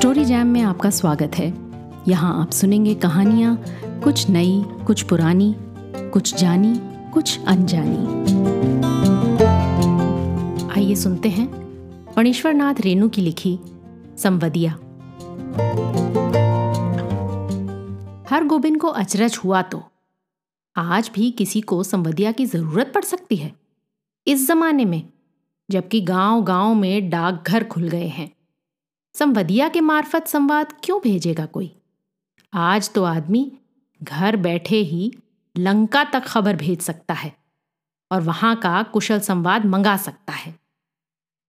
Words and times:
Story 0.00 0.24
jam 0.24 0.46
में 0.46 0.60
आपका 0.62 0.90
स्वागत 0.90 1.30
है। 1.34 1.54
यहाँ 2.08 2.42
आप 2.42 2.50
सुनेंगे 2.50 2.94
कहानियाँ, 2.94 3.64
कुछ 3.84 4.30
नई, 4.30 4.64
कुछ 4.86 5.02
पुरानी, 5.02 5.54
कुछ 6.12 6.34
जानी, 6.34 6.74
कुछ 7.12 7.44
अनजानी। 7.44 8.06
आइए 10.72 10.94
सुनते 10.94 11.28
हैं 11.28 11.48
पणेश्वर 12.16 12.54
नाथ 12.54 12.74
रेणु 12.80 13.08
की 13.08 13.22
लिखी 13.22 13.58
संवदिया। 14.18 14.72
हर 18.30 18.44
गोबिंद 18.44 18.80
को 18.80 18.88
अचरज 18.88 19.38
हुआ 19.44 19.62
तो। 19.62 19.82
आज 20.76 21.10
भी 21.14 21.30
किसी 21.30 21.60
को 21.60 21.82
संवदिया 21.82 22.32
की 22.32 22.46
ज़रूरत 22.46 22.92
पड़ 22.94 23.04
सकती 23.04 23.36
है। 23.36 23.54
इस 24.26 24.48
जमाने 24.48 24.84
में, 24.84 25.08
जबकि 25.70 26.00
गाँव 26.00 26.42
गाँव 26.42 26.74
में 26.74 27.10
डाकघर 27.10 27.64
खुल 27.64 27.88
गए 27.88 28.06
हैं। 28.06 28.39
संवदिया 29.14 29.68
के 29.68 29.80
मार्फत 29.80 30.26
संवाद 30.26 30.80
क्यों 30.84 31.00
भेजेगा 31.00 31.46
कोई? 31.46 31.76
आज 32.54 32.92
तो 32.92 33.04
आदमी 33.04 33.58
घर 34.02 34.36
बैठे 34.36 34.76
ही 34.76 35.12
लंका 35.58 36.04
तक 36.04 36.24
खबर 36.24 36.56
भेज 36.56 36.80
सकता 36.80 37.14
है 37.14 37.36
और 38.12 38.20
वहाँ 38.20 38.56
का 38.56 38.82
कुशल 38.82 39.20
संवाद 39.20 39.64
मंगा 39.64 39.96
सकता 39.96 40.32
है। 40.32 40.60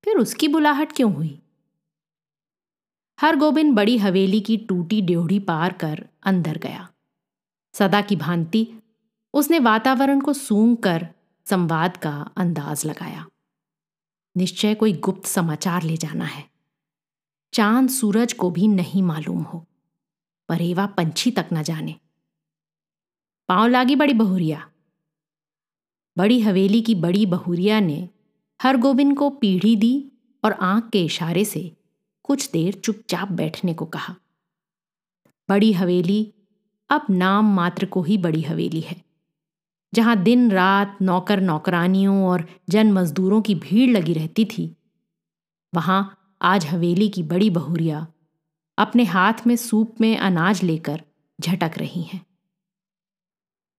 फिर 0.04 0.18
उसकी 0.18 0.48
बुलाहट 0.48 0.92
क्यों 0.92 1.14
हुई? 1.14 1.42
हर 3.22 3.36
गोबिंद 3.36 3.76
बड़ी 3.76 3.98
हवेली 3.98 4.42
की 4.42 4.58
टूटी 4.58 5.02
ड्योढ़ी 5.02 5.40
पार 5.40 5.74
कर 5.74 6.08
अंदर 6.24 6.58
गया। 6.58 6.90
सदा 7.74 8.02
की 8.02 8.16
भांति 8.16 8.68
उसने 9.34 9.60
वातावरण 9.60 10.22
को 10.22 10.34
सूंघ 10.34 10.78
कर 10.78 11.08
संवाद 11.46 11.98
का 11.98 12.32
अंदाज 12.38 12.86
लगाया। 12.86 13.28
निश्चय 14.38 14.76
कोई 14.76 14.94
गुप्त 14.94 15.26
समाचार 15.26 15.84
ले 15.84 15.98
जाना 15.98 16.26
है। 16.26 16.51
चाँद 17.54 17.90
सूरज 17.90 18.34
को 18.34 18.50
भी 18.52 18.68
नहीं 18.68 19.04
मालूम 19.04 19.42
हो। 19.42 19.66
परेवा 20.50 20.86
पंछी 20.86 21.32
तक 21.32 21.50
न 21.54 21.64
जाने। 21.64 21.96
पाँव 23.50 23.68
लागी 23.68 23.96
बड़ी 23.96 24.14
बहुरिया। 24.14 24.70
बड़ी 26.18 26.40
हवेली 26.42 26.82
की 26.82 26.96
बड़ी 26.96 27.26
बहुरिया 27.26 27.80
ने 27.80 28.10
हर 28.62 28.78
गोबिंद 28.78 29.18
को 29.18 29.30
पीढ़ी 29.30 29.76
दी 29.76 30.12
और 30.44 30.52
आँख 30.52 30.90
के 30.90 31.04
इशारे 31.06 31.46
से 31.46 31.78
कुछ 32.24 32.50
देर 32.52 32.74
चुपचाप 32.74 33.32
बैठने 33.32 33.74
को 33.74 33.86
कहा। 33.86 34.16
बड़ी 35.50 35.74
हवेली 35.74 36.34
अब 36.90 37.06
नाम 37.10 37.54
मात्र 37.56 37.86
को 37.86 38.02
ही 38.04 38.18
बड़ी 38.18 38.42
हवेली 38.42 38.82
है, 38.82 39.02
जहाँ 39.94 40.16
दिन 40.24 40.52
रात 40.52 40.98
नौकर 41.02 41.42
नौकरानियों 41.42 42.26
और 42.26 42.48
जन 42.70 42.92
मजदूरों 42.92 43.42
की 43.42 43.56
भीड़ 43.56 43.90
लगी 43.90 44.14
रहती 44.14 44.46
थी। 44.46 44.76
वहाँ 45.74 46.18
आज 46.44 46.66
हवेली 46.66 47.10
की 47.10 47.24
बड़ी 47.24 47.50
बहुरिया 47.50 48.08
अपने 48.78 49.04
हाथ 49.04 49.34
में 49.48 49.56
सूप 49.56 50.02
में 50.02 50.18
अनाज 50.18 50.64
लेकर 50.64 51.04
झटक 51.42 51.72
रही 51.78 52.02
हैं। 52.02 52.26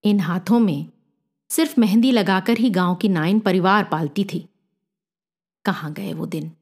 इन 0.05 0.21
हाथों 0.21 0.59
में 0.59 0.93
सिर्फ़ 1.51 1.81
मेहंदी 1.81 2.13
लगाकर 2.13 2.59
ही 2.59 2.71
गाँव 2.71 2.95
की 2.95 3.09
नाइन 3.09 3.41
परिवार 3.41 3.85
पालती 3.85 4.25
थी। 4.25 4.49
कहाँ 5.65 5.93
गए 5.93 6.13
वो 6.13 6.27
दिन? 6.27 6.53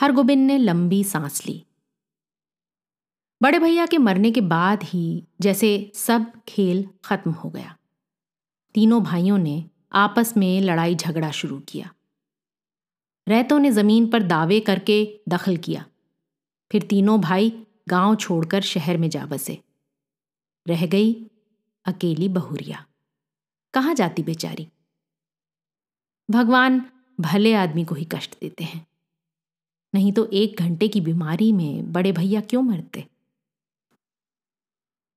हरगोबिंद 0.00 0.46
ने 0.46 0.58
लंबी 0.58 1.04
सांस 1.04 1.46
ली। 1.46 1.66
बड़े 3.42 3.58
भैया 3.58 3.86
के 3.86 3.98
मरने 3.98 4.30
के 4.30 4.40
बाद 4.40 4.82
ही 4.82 5.26
जैसे 5.40 5.92
सब 5.94 6.32
खेल 6.48 6.88
खत्म 7.04 7.30
हो 7.30 7.50
गया। 7.50 7.76
तीनों 8.74 9.02
भाइयों 9.02 9.38
ने 9.38 9.70
आपस 9.92 10.36
में 10.36 10.60
लड़ाई 10.60 10.94
झगड़ा 10.94 11.30
शुरू 11.30 11.60
किया। 11.60 11.94
रहतों 13.28 13.58
ने 13.58 13.70
ज़मीन 13.70 14.10
पर 14.10 14.22
दावे 14.22 14.60
करके 14.60 15.20
दखल 15.28 15.56
किया। 15.56 15.86
फिर 16.72 16.82
तीनों 16.82 17.20
भाई 17.20 17.66
गाँव 17.88 18.16
छोड़कर 18.16 18.62
शहर 18.62 18.96
में 18.96 19.10
जा 19.10 19.26
बसे। 19.26 19.58
रह 20.68 20.86
गई 20.86 21.26
अकेली 21.84 22.28
बहुरिया। 22.28 22.86
कहाँ 23.74 23.94
जाती 23.94 24.22
बेचारी? 24.22 24.68
भगवान 26.30 26.90
भले 27.20 27.54
आदमी 27.54 27.84
को 27.84 27.94
ही 27.94 28.04
कष्ट 28.04 28.40
देते 28.40 28.64
हैं। 28.64 28.86
नहीं 29.94 30.12
तो 30.12 30.30
एक 30.32 30.56
घंटे 30.58 30.88
की 30.88 31.00
बीमारी 31.00 31.52
में 31.52 31.92
बड़े 31.92 32.12
भैया 32.12 32.40
क्यों 32.40 32.62
मरते? 32.62 33.06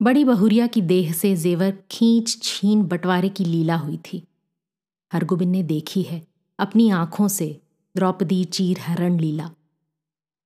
बड़ी 0.01 0.23
बहुरिया 0.23 0.67
की 0.67 0.81
देह 0.81 1.13
से 1.13 1.35
जेवर 1.35 1.77
खींच 1.91 2.39
छीन 2.43 2.83
बंटवारे 2.83 3.29
की 3.29 3.45
लीला 3.45 3.75
हुई 3.75 3.97
थी। 3.97 4.27
हरगोबिंद 5.13 5.51
ने 5.51 5.63
देखी 5.63 6.01
है 6.01 6.27
अपनी 6.59 6.89
आँखों 6.89 7.27
से 7.27 7.61
द्रौपदी 7.95 8.43
चीर 8.43 8.79
हरण 8.79 9.19
लीला। 9.19 9.51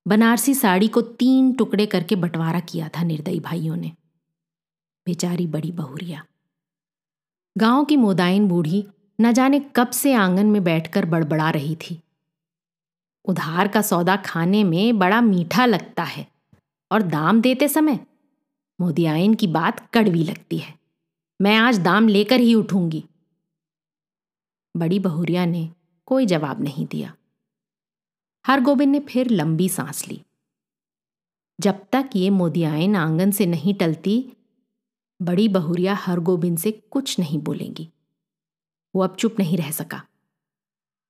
बनारसी 0.07 0.55
साड़ी 0.55 0.87
को 0.87 1.01
तीन 1.01 1.53
टुकड़े 1.53 1.85
करके 1.85 2.15
बंटवारा 2.15 2.59
किया 2.59 2.89
था 2.89 3.03
निर्दयी 3.03 3.39
भाइयों 3.39 3.75
ने। 3.75 3.91
बेचारी 5.05 5.47
बड़ी 5.47 5.71
बहुरिया। 5.71 6.25
गाँव 7.57 7.85
की 7.85 7.97
मोदाइन 7.97 8.47
बूढ़ी 8.47 8.87
न 9.21 9.31
जाने 9.31 9.59
कब 9.75 9.89
से 9.89 10.13
आँगन 10.13 10.45
में 10.45 10.63
बैठकर 10.63 11.05
बड़बड़ा 11.05 11.49
रही 11.49 11.75
थी। 11.75 12.01
उधार 13.25 13.67
का 13.67 13.81
सौदा 13.81 14.15
खाने 14.15 14.63
में 14.63 14.99
बड़ा 14.99 15.21
मीठा 15.21 15.65
लगता 15.65 16.03
है 16.03 16.27
और 16.91 17.01
दाम 17.01 17.41
देते 17.41 17.67
समय 17.67 17.99
मोदियाइन 18.81 19.33
की 19.33 19.47
बात 19.47 19.89
कड़वी 19.93 20.23
लगती 20.23 20.57
है। 20.57 20.73
मैं 21.41 21.57
आज 21.57 21.79
दाम 21.79 22.07
लेकर 22.07 22.39
ही 22.39 22.55
उठूँगी। 22.55 23.03
बड़ी 24.77 24.99
बहुरिया 24.99 25.45
ने 25.45 25.69
कोई 26.05 26.25
जवाब 26.25 26.61
नहीं 26.61 26.87
दिया। 26.87 27.15
हरगोबिंद 28.47 28.91
ने 28.91 28.99
फिर 28.99 29.29
लंबी 29.29 29.69
सांस 29.69 30.07
ली। 30.07 30.21
जब 31.61 31.85
तक 31.91 32.09
ये 32.15 32.29
मोदियाइन 32.29 32.95
आँगन 32.95 33.31
से 33.31 33.45
नहीं 33.45 33.73
टलती, 33.73 34.31
बड़ी 35.21 35.47
बहुरिया 35.47 35.93
हरगोबिंद 35.93 36.57
से 36.57 36.71
कुछ 36.71 37.19
नहीं 37.19 37.39
बोलेंगी। 37.39 37.89
वो 38.95 39.03
अब 39.03 39.15
चुप 39.15 39.35
नहीं 39.39 39.57
रह 39.57 39.71
सका। 39.71 40.03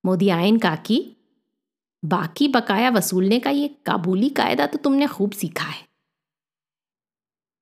मोदियाइन 0.04 0.58
काकी, 0.58 1.16
बाकी 2.04 2.48
बकाया 2.48 2.90
वसूलने 2.90 3.40
का 3.40 3.50
ये 3.50 3.68
काबुली 3.68 4.28
कायदा 4.28 4.66
तो 4.66 4.78
तुमने 4.78 5.06
खूब 5.06 5.32
सीखा 5.32 5.64
है। 5.64 5.88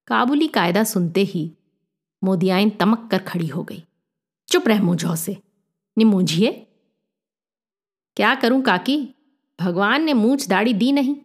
काबुली 0.06 0.49
कायदा 0.49 0.85
सुनते 0.85 1.21
ही 1.21 1.53
मोदियाइन 2.25 2.71
तमक 2.71 3.09
कर 3.11 3.19
खड़ी 3.19 3.47
हो 3.47 3.62
गई। 3.62 3.85
चुप 4.49 4.69
रह 4.69 4.83
मुझो 4.83 5.17
से। 5.17 5.43
निमूझिए। 5.99 6.53
क्या 8.17 8.35
करूँ 8.35 8.62
काकी? 8.62 9.13
भगवान 9.59 10.04
ने 10.04 10.12
मूछ 10.15 10.48
दाढ़ी 10.48 10.72
दी 10.75 10.91
नहीं, 10.92 11.16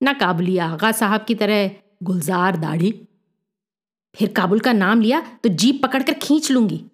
ना 0.00 0.12
काबुली 0.12 0.56
आगा 0.58 0.92
साहब 0.92 1.24
की 1.24 1.34
तरह 1.34 1.70
गुलजार 2.02 2.56
दाढ़ी। 2.56 2.92
फिर 4.14 4.32
काबुल 4.32 4.60
का 4.60 4.72
नाम 4.72 5.00
लिया 5.00 5.20
तो 5.42 5.48
जीप 5.50 5.82
पकड़कर 5.82 6.12
खींच 6.12 6.50
लूँगी। 6.50 6.84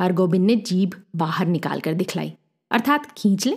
हरगोबिंद 0.00 0.46
ने 0.46 0.56
जीभ 0.56 0.94
बाहर 1.16 1.46
निकालकर 1.46 1.94
दिखलाई, 1.94 2.32
अर्थात 2.70 3.10
खींच 3.12 3.46
ले। 3.46 3.56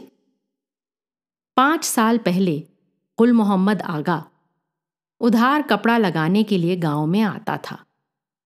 पाँच 1.58 1.84
साल 1.84 2.18
पहले 2.18 2.58
गुल 3.18 3.32
मोहम्मद 3.34 3.82
आगा 3.82 4.24
उधार 5.22 5.62
कपड़ा 5.62 5.98
लगाने 5.98 6.44
के 6.44 6.58
लिए 6.58 6.76
गाँव 6.76 7.06
में 7.06 7.22
आता 7.22 7.58
था 7.58 7.78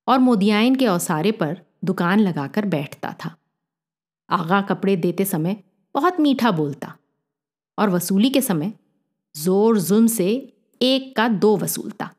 और 0.08 0.20
मोदियाइन 0.20 0.76
के 0.76 0.88
औसारे 0.88 1.32
पर 1.32 1.58
दुकान 1.86 2.20
लगाकर 2.20 2.66
बैठता 2.66 3.14
था। 3.16 3.36
आगा 4.30 4.62
कपड़े 4.62 4.96
देते 4.98 5.26
समय 5.26 5.64
बहुत 5.96 6.20
मीठा 6.20 6.52
बोलता 6.52 6.94
और 7.78 7.90
वसूली 7.90 8.30
के 8.30 8.42
समय 8.42 8.74
ज़ोर 9.38 9.80
जुम 9.80 10.08
से 10.08 10.54
एक 10.82 11.16
का 11.16 11.28
दो 11.28 11.58
वसूलता 11.58 12.10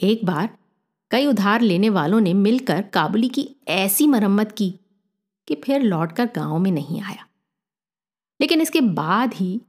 एक 0.00 0.24
बार 0.24 0.58
कई 1.10 1.26
उधार 1.26 1.60
लेने 1.60 1.88
वालों 1.88 2.20
ने 2.20 2.34
मिलकर 2.34 2.82
काबुली 2.82 3.28
की 3.28 3.56
ऐसी 3.68 4.06
मरम्मत 4.06 4.52
की 4.52 4.74
कि 5.48 5.54
फिर 5.54 5.82
लौटकर 5.82 6.30
गाँव 6.36 6.58
में 6.58 6.70
नहीं 6.70 7.00
आया। 7.02 7.26
लेकिन 8.40 8.60
इसके 8.60 8.80
बाद 8.80 9.34
ही 9.34 9.60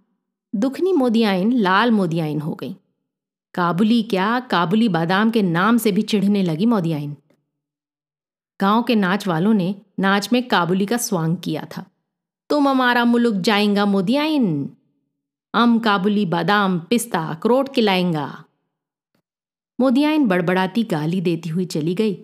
दुखनी 0.56 0.94
मोदियाइन, 0.94 1.53
लाल 1.53 1.91
मोदियाइन 1.91 2.41
हो 2.41 2.53
गई। 2.53 2.75
काबुली 3.53 4.03
क्या 4.03 4.39
काबुली 4.39 4.89
बादाम 4.89 5.31
के 5.31 5.41
नाम 5.41 5.77
से 5.77 5.91
भी 5.91 6.01
चिढ़ने 6.01 6.44
लगी 6.44 6.65
मोदियाइन। 6.65 7.15
गाँव 8.62 8.83
के 8.83 8.95
नाच 8.95 9.27
वालों 9.27 9.53
ने 9.53 9.75
नाच 10.00 10.29
में 10.33 10.47
काबुली 10.47 10.85
का 10.85 10.97
स्वांग 10.97 11.38
किया 11.38 11.67
था। 11.77 11.85
तुम 12.50 12.67
हमारा 12.67 13.05
मुल्क 13.05 13.35
जाएँगा 13.35 13.85
मोदियाइन। 13.85 14.75
अम 15.54 15.80
काबुली 15.80 16.25
बादाम 16.25 16.80
पिस्ता 16.80 17.19
अखरोट 17.28 17.69
खिलाएँगा। 17.75 18.46
मोदियाइन 19.80 20.28
बड़बड़ाती 20.28 20.84
गाली 20.84 21.22
देती 21.22 21.50
हुई 21.50 21.66
चली 21.66 21.96
गई 21.96 22.16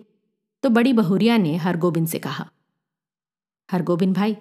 तो 0.62 0.70
बड़ी 0.70 0.92
बहुरिया 0.92 1.36
ने 1.36 1.56
हरगोबिंद 1.56 2.08
से 2.08 2.18
कहा, 2.18 2.48
हरगोबिंद 3.68 4.16
भाई, 4.16 4.36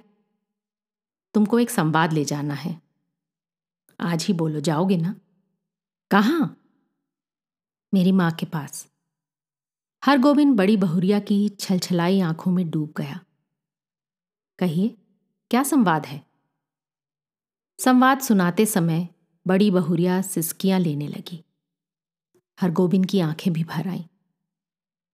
तुमको 1.33 1.59
एक 1.59 1.69
संवाद 1.69 2.13
ले 2.13 2.25
जाना 2.25 2.53
है। 2.53 2.81
आज 3.99 4.25
ही 4.25 4.33
बोलो, 4.33 4.59
जाओगे 4.59 4.97
ना? 4.97 5.15
कहाँ? 6.11 6.57
मेरी 7.93 8.11
माँ 8.11 8.31
के 8.31 8.45
पास। 8.45 8.87
हरगोबिंद 10.03 10.55
बड़ी 10.57 10.77
बहुरिया 10.77 11.19
की 11.19 11.49
छलछलाई 11.49 12.19
आँखों 12.19 12.51
में 12.51 12.69
डूब 12.69 12.93
गया। 12.97 13.19
कहिए, 14.59 14.95
क्या 15.51 15.63
संवाद 15.63 16.05
है? 16.05 16.23
संवाद 17.79 18.19
सुनाते 18.19 18.65
समय 18.65 19.09
बड़ी 19.47 19.71
बहुरिया 19.71 20.21
सिसकियाँ 20.21 20.79
लेने 20.79 21.07
लगी। 21.07 21.43
हरगोबिंद 22.61 23.05
की 23.05 23.19
आँखें 23.19 23.53
भी 23.53 23.63
भर 23.63 23.87
आईं। 23.87 24.03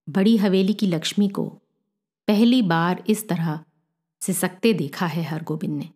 बड़ी 0.09 0.37
हवेली 0.37 0.73
की 0.73 0.87
लक्ष्मी 0.87 1.29
को 1.29 1.45
पहली 2.27 2.61
बार 2.61 3.03
इस 3.09 3.29
तरह 3.29 3.65
सिसकते 4.21 4.73
देखा 4.73 5.05
है 5.05 5.23
हरगोबिंद 5.23 5.77
ने। 5.77 5.89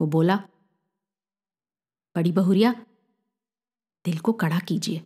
वो 0.00 0.06
बोला, 0.06 0.36
बड़ी 2.16 2.32
बहुरिया, 2.32 2.72
दिल 4.04 4.18
को 4.18 4.32
कड़ा 4.32 4.58
कीजिए। 4.58 5.02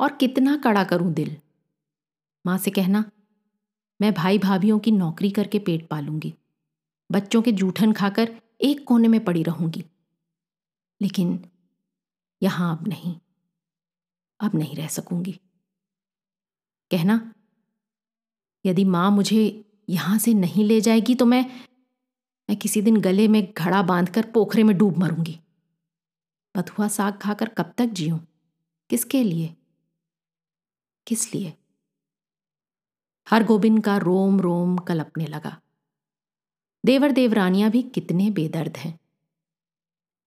और 0.00 0.12
कितना 0.12 0.56
कड़ा 0.56 0.84
करूँ 0.84 1.12
दिल? 1.12 1.36
माँ 2.46 2.58
से 2.58 2.70
कहना, 2.70 3.10
मैं 4.00 4.14
भाई 4.14 4.38
भाभीियों 4.38 4.78
की 4.78 4.90
नौकरी 4.90 5.30
करके 5.30 5.58
पेट 5.58 5.88
पालूँगी। 5.88 6.34
बच्चों 7.12 7.42
के 7.42 7.52
जूठन 7.52 7.92
खाकर 7.92 8.40
एक 8.60 8.84
कोने 8.88 9.08
में 9.08 9.24
पड़ी 9.24 9.42
रहूँगी। 9.42 9.84
लेकिन 11.00 11.50
यहाँ 12.42 12.78
अब 12.78 12.88
नहीं। 12.88 13.20
अब 14.40 14.54
नहीं 14.54 14.76
रह 14.76 14.88
सकूँगी। 14.88 15.32
कहना, 16.90 17.32
यदि 18.66 18.84
माँ 18.84 19.10
मुझे 19.10 19.64
यहाँ 19.88 20.18
से 20.18 20.34
नहीं 20.34 20.64
ले 20.64 20.80
जाएगी 20.80 21.14
तो 21.14 21.26
मैं 21.26 21.46
मैं 22.50 22.56
किसी 22.56 22.82
दिन 22.82 22.96
गले 22.96 23.28
में 23.28 23.52
घड़ा 23.58 23.82
बांधकर 23.82 24.30
पोखरे 24.30 24.62
में 24.62 24.78
डूब 24.78 24.96
मरूँगी। 24.98 25.40
बथुआ 26.56 26.88
साग 26.88 27.18
खाकर 27.18 27.48
कब 27.48 27.74
तक 27.78 27.86
जीऊं? 27.86 28.18
किसके 28.90 29.24
लिए? 29.24 29.56
किस 31.06 31.34
लिए? 31.34 31.54
हर 33.28 33.44
गोबिंद 33.44 33.84
का 33.84 33.96
रोम 33.96 34.40
रोम 34.40 34.76
कलपने 34.78 35.26
लगा। 35.26 35.60
देवर 36.86 37.12
देवरानियाँ 37.12 37.70
भी 37.70 37.82
कितने 37.82 38.30
बेदर्द 38.30 38.76
हैं। 38.76 38.98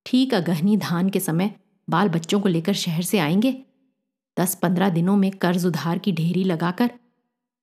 ठीक 0.06 0.34
अगहनी 0.34 0.78
धान 0.78 1.10
के 1.10 1.20
समय 1.20 1.56
बाल 1.90 2.10
बच्चों 2.10 2.42
को 2.42 2.50
लेकर 2.50 2.74
शहर 2.74 3.02
से 3.02 3.20
आएँगे। 3.20 3.66
दस 4.40 4.56
पंद्रह 4.56 4.90
दिनों 4.90 5.18
में 5.18 5.32
कर्ज 5.32 5.66
उधार 5.66 5.98
की 5.98 6.12
ढेरी 6.12 6.44
लगाकर 6.44 6.92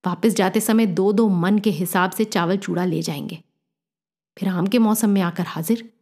वापस 0.07 0.35
जाते 0.35 0.61
समय 0.61 0.87
दो 0.87 1.13
दो 1.13 1.29
मन 1.29 1.59
के 1.59 1.71
हिसाब 1.71 2.11
से 2.11 2.25
चावल 2.25 2.57
चूड़ा 2.57 2.85
ले 2.85 3.03
जाएँगे। 3.03 3.43
फिर 4.39 4.49
आम 4.49 4.67
के 4.67 4.79
मौसम 4.79 5.11
में 5.11 5.21
आकर 5.21 5.45
हाजिर, 5.47 5.93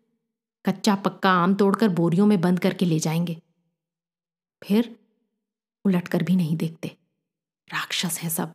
कच्चा 0.65 0.95
पक्का 0.95 1.31
आम 1.31 1.55
तोड़कर 1.55 1.89
बोरियों 1.89 2.27
में 2.27 2.41
बंद 2.41 2.61
करके 2.61 2.87
ले 2.87 2.99
जाएँगे। 2.99 3.43
फिर 4.63 4.97
उलटकर 5.85 6.23
भी 6.23 6.37
नहीं 6.37 6.57
देखते। 6.57 6.89
राक्षस 7.73 8.21
है 8.23 8.31
सब। 8.31 8.55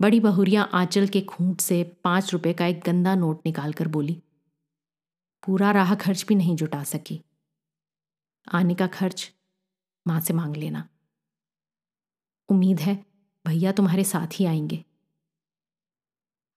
बड़ी 0.00 0.18
बहुरिया 0.20 0.62
आंचल 0.74 1.06
के 1.08 1.20
खूंट 1.20 1.60
से 1.60 1.82
पाँच 2.04 2.32
रुपए 2.32 2.52
का 2.52 2.66
एक 2.66 2.80
गंदा 2.86 3.14
नोट 3.14 3.40
निकालकर 3.46 3.88
बोली, 3.88 4.22
पूरा 5.42 5.70
राह 5.70 5.94
खर्च 5.94 6.24
भी 6.28 6.34
नहीं 6.34 6.56
जुटा 6.56 6.82
सकी। 6.84 7.20
आने 8.46 8.74
का 8.74 8.86
खर्च 8.88 9.30
माँ 10.06 10.20
से 10.20 10.34
मांग 10.34 10.56
लेना। 10.56 10.88
उम्मीद 12.48 12.80
है 12.80 12.94
भैया 13.44 13.72
तुम्हारे 13.72 14.04
साथ 14.04 14.38
ही 14.40 14.44
आएँगे। 14.44 14.84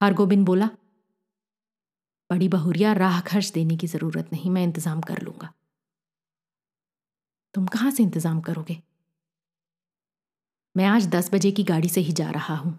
हरगोबिंद 0.01 0.45
बोला, 0.45 0.69
बड़ी 2.29 2.47
बहुरिया 2.49 2.91
राह 2.93 3.19
खर्च 3.21 3.51
देने 3.51 3.77
की 3.77 3.87
ज़रूरत 3.87 4.29
नहीं, 4.33 4.51
मैं 4.51 4.63
इंतज़ाम 4.63 5.01
कर 5.01 5.21
लूँगा। 5.21 5.51
तुम 7.53 7.65
कहाँ 7.67 7.91
से 7.91 8.03
इंतज़ाम 8.03 8.41
करोगे? 8.41 8.81
मैं 10.75 10.85
आज 10.85 11.07
दस 11.07 11.33
बजे 11.33 11.51
की 11.51 11.63
गाड़ी 11.63 11.89
से 11.89 12.01
ही 12.01 12.13
जा 12.13 12.29
रहा 12.31 12.55
हूँ। 12.55 12.77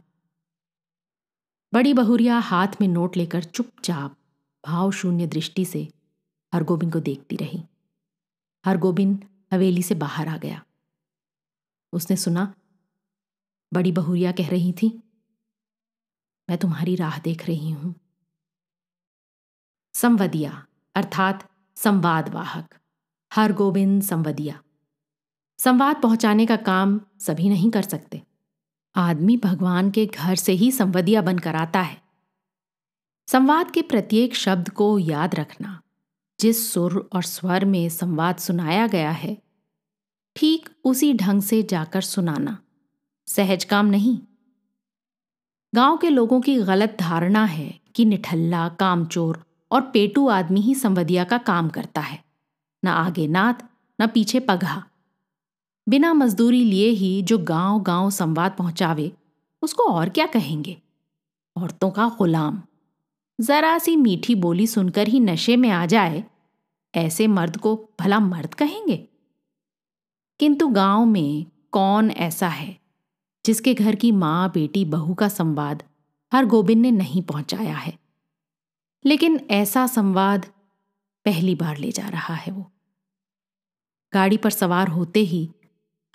बड़ी 1.72 1.92
बहुरिया 1.94 2.38
हाथ 2.38 2.68
में 2.80 2.88
नोट 2.88 3.16
लेकर 3.16 3.44
चुपचाप 3.44 4.16
भाव 4.64 4.90
शून्य 4.90 5.26
दृष्टि 5.26 5.64
से 5.64 5.88
हरगोबिंद 6.52 6.92
को 6.92 7.00
देखती 7.00 7.36
रही। 7.36 7.62
हरगोबिंद 8.64 9.24
हवेली 9.52 9.82
से 9.82 9.94
बाहर 9.94 10.28
आ 10.28 10.36
गया। 10.36 10.62
उसने 11.92 12.16
सुना, 12.16 12.54
बड़ी 13.72 13.92
बहुरिया 13.92 14.32
कह 14.32 14.48
रही 14.48 14.72
थी, 14.72 14.88
मैं 16.48 16.58
तुम्हारी 16.58 16.94
राह 16.96 17.18
देख 17.18 17.46
रही 17.46 17.70
हूँ। 17.70 17.94
संवदिया, 19.94 20.66
अर्थात 20.94 21.48
संवाद 21.76 22.28
वाहक 22.28 22.74
हर 23.32 23.52
गोविंद 23.52 24.02
संवदिया। 24.02 24.62
संवाद 25.58 26.02
पहुँचाने 26.02 26.46
का 26.46 26.56
काम 26.56 27.00
सभी 27.20 27.48
नहीं 27.48 27.70
कर 27.70 27.82
सकते। 27.82 28.22
आदमी 28.94 29.36
भगवान 29.36 29.90
के 29.90 30.06
घर 30.06 30.34
से 30.34 30.52
ही 30.52 30.70
संवदिया 30.72 31.22
बनकर 31.22 31.56
आता 31.56 31.80
है। 31.80 32.00
संवाद 33.28 33.70
के 33.70 33.82
प्रत्येक 33.82 34.34
शब्द 34.34 34.68
को 34.68 34.98
याद 34.98 35.34
रखना, 35.34 35.80
जिस 36.40 36.72
सुर 36.72 37.08
और 37.12 37.22
स्वर 37.22 37.64
में 37.64 37.88
संवाद 37.88 38.36
सुनाया 38.36 38.86
गया 38.86 39.10
है, 39.10 39.36
ठीक 40.36 40.68
उसी 40.84 41.12
ढंग 41.14 41.42
से 41.42 41.62
जाकर 41.62 42.00
सुनाना, 42.00 42.58
सहज 43.26 43.64
काम 43.64 43.86
नहीं। 43.86 44.18
गाँव 45.74 45.96
के 45.96 46.10
लोगों 46.10 46.40
की 46.40 46.56
गलत 46.56 46.96
धारणा 47.00 47.44
है 47.44 47.80
कि 47.94 48.04
निठल्ला, 48.04 48.68
कामचोर 48.68 49.44
और 49.70 49.80
पेटू 49.80 50.28
आदमी 50.28 50.60
ही 50.60 50.74
संवदिया 50.74 51.24
का 51.24 51.38
काम 51.38 51.68
करता 51.68 52.00
है। 52.00 52.24
न 52.84 52.88
आगे 52.88 53.26
नात, 53.26 53.68
न 54.00 54.06
पीछे 54.06 54.40
पगहा। 54.40 54.84
बिना 55.88 56.14
मजदूरी 56.14 56.64
लिए 56.64 56.88
ही 56.88 57.22
जो 57.22 57.38
गाँव 57.38 57.82
गाँव 57.82 58.10
संवाद 58.10 58.56
पहुंचावे, 58.58 59.12
उसको 59.62 59.82
और 59.82 60.08
क्या 60.08 60.26
कहेंगे? 60.26 60.82
औरतों 61.56 61.90
का 61.90 62.08
गुलाम। 62.08 62.62
जरा 63.40 63.78
सी 63.78 63.96
मीठी 63.96 64.34
बोली 64.34 64.66
सुनकर 64.66 65.08
ही 65.08 65.20
नशे 65.20 65.56
में 65.56 65.70
आ 65.70 65.86
जाए, 65.86 66.24
ऐसे 66.94 67.26
मर्द 67.26 67.56
को 67.56 67.90
भला 68.00 68.20
मर्द 68.20 68.54
कहेंगे? 68.54 68.96
किंतु 70.40 70.68
गाँव 70.68 71.04
में 71.04 71.46
कौन 71.70 72.10
ऐसा 72.10 72.48
है, 72.48 72.80
जिसके 73.46 73.74
घर 73.74 73.94
की 73.94 74.12
माँ 74.12 74.50
बेटी 74.50 74.84
बहू 74.84 75.14
का 75.14 75.28
संवाद 75.28 75.82
हर 76.32 76.46
गोबिंद 76.46 76.82
ने 76.82 76.90
नहीं 76.90 77.22
पहुँचाया 77.22 77.76
है? 77.76 77.98
लेकिन 79.06 79.46
ऐसा 79.50 79.86
संवाद 79.86 80.46
पहली 81.24 81.54
बार 81.54 81.76
ले 81.76 81.92
जा 81.92 82.08
रहा 82.08 82.34
है 82.34 82.52
वो। 82.52 82.70
गाड़ी 84.12 84.36
पर 84.36 84.50
सवार 84.50 84.88
होते 84.88 85.20
ही 85.20 85.50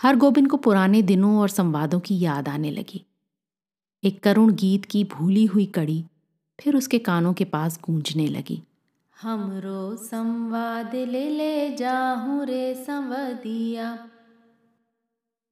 हर 0.02 0.16
गोबिंद 0.16 0.50
को 0.50 0.58
पुराने 0.58 1.02
दिनों 1.02 1.40
और 1.40 1.50
संवादों 1.50 2.00
की 2.00 2.20
याद 2.20 2.50
आने 2.50 2.72
लगी। 2.72 3.06
एक 4.04 4.20
करुण 4.24 4.54
गीत 4.54 4.86
की 4.86 5.04
भूली 5.04 5.46
हुई 5.46 5.66
कड़ी 5.66 6.06
फिर 6.60 6.76
उसके 6.76 7.00
कानों 7.00 7.34
के 7.34 7.46
पास 7.46 7.80
गूंजने 7.84 8.28
लगी। 8.28 8.64
हमरो 9.22 9.96
संवाद 9.98 10.96
ले 10.96 11.30
ले 11.30 11.76
जाहूं 11.76 12.46
रे 12.46 12.86
संवदिया। 12.86 14.10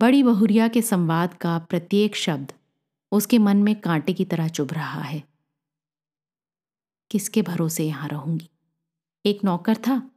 बड़ी 0.02 0.24
बहुरिया 0.24 0.68
के 0.68 0.82
संवाद 0.82 1.34
का 1.34 1.58
प्रत्येक 1.60 2.16
शब्द 2.16 2.54
उसके 3.12 3.38
मन 3.38 3.58
में 3.58 3.76
कांटे 3.82 4.14
की 4.14 4.26
तरह 4.26 4.48
चुभ 4.48 4.74
रहा 4.74 5.02
है। 5.02 5.24
किसके 7.12 7.42
भरोसे 7.42 7.86
यहाँ 7.86 8.08
रहूँगी? 8.08 8.50
एक 9.26 9.44
नौकर 9.44 9.78
था 9.78 10.12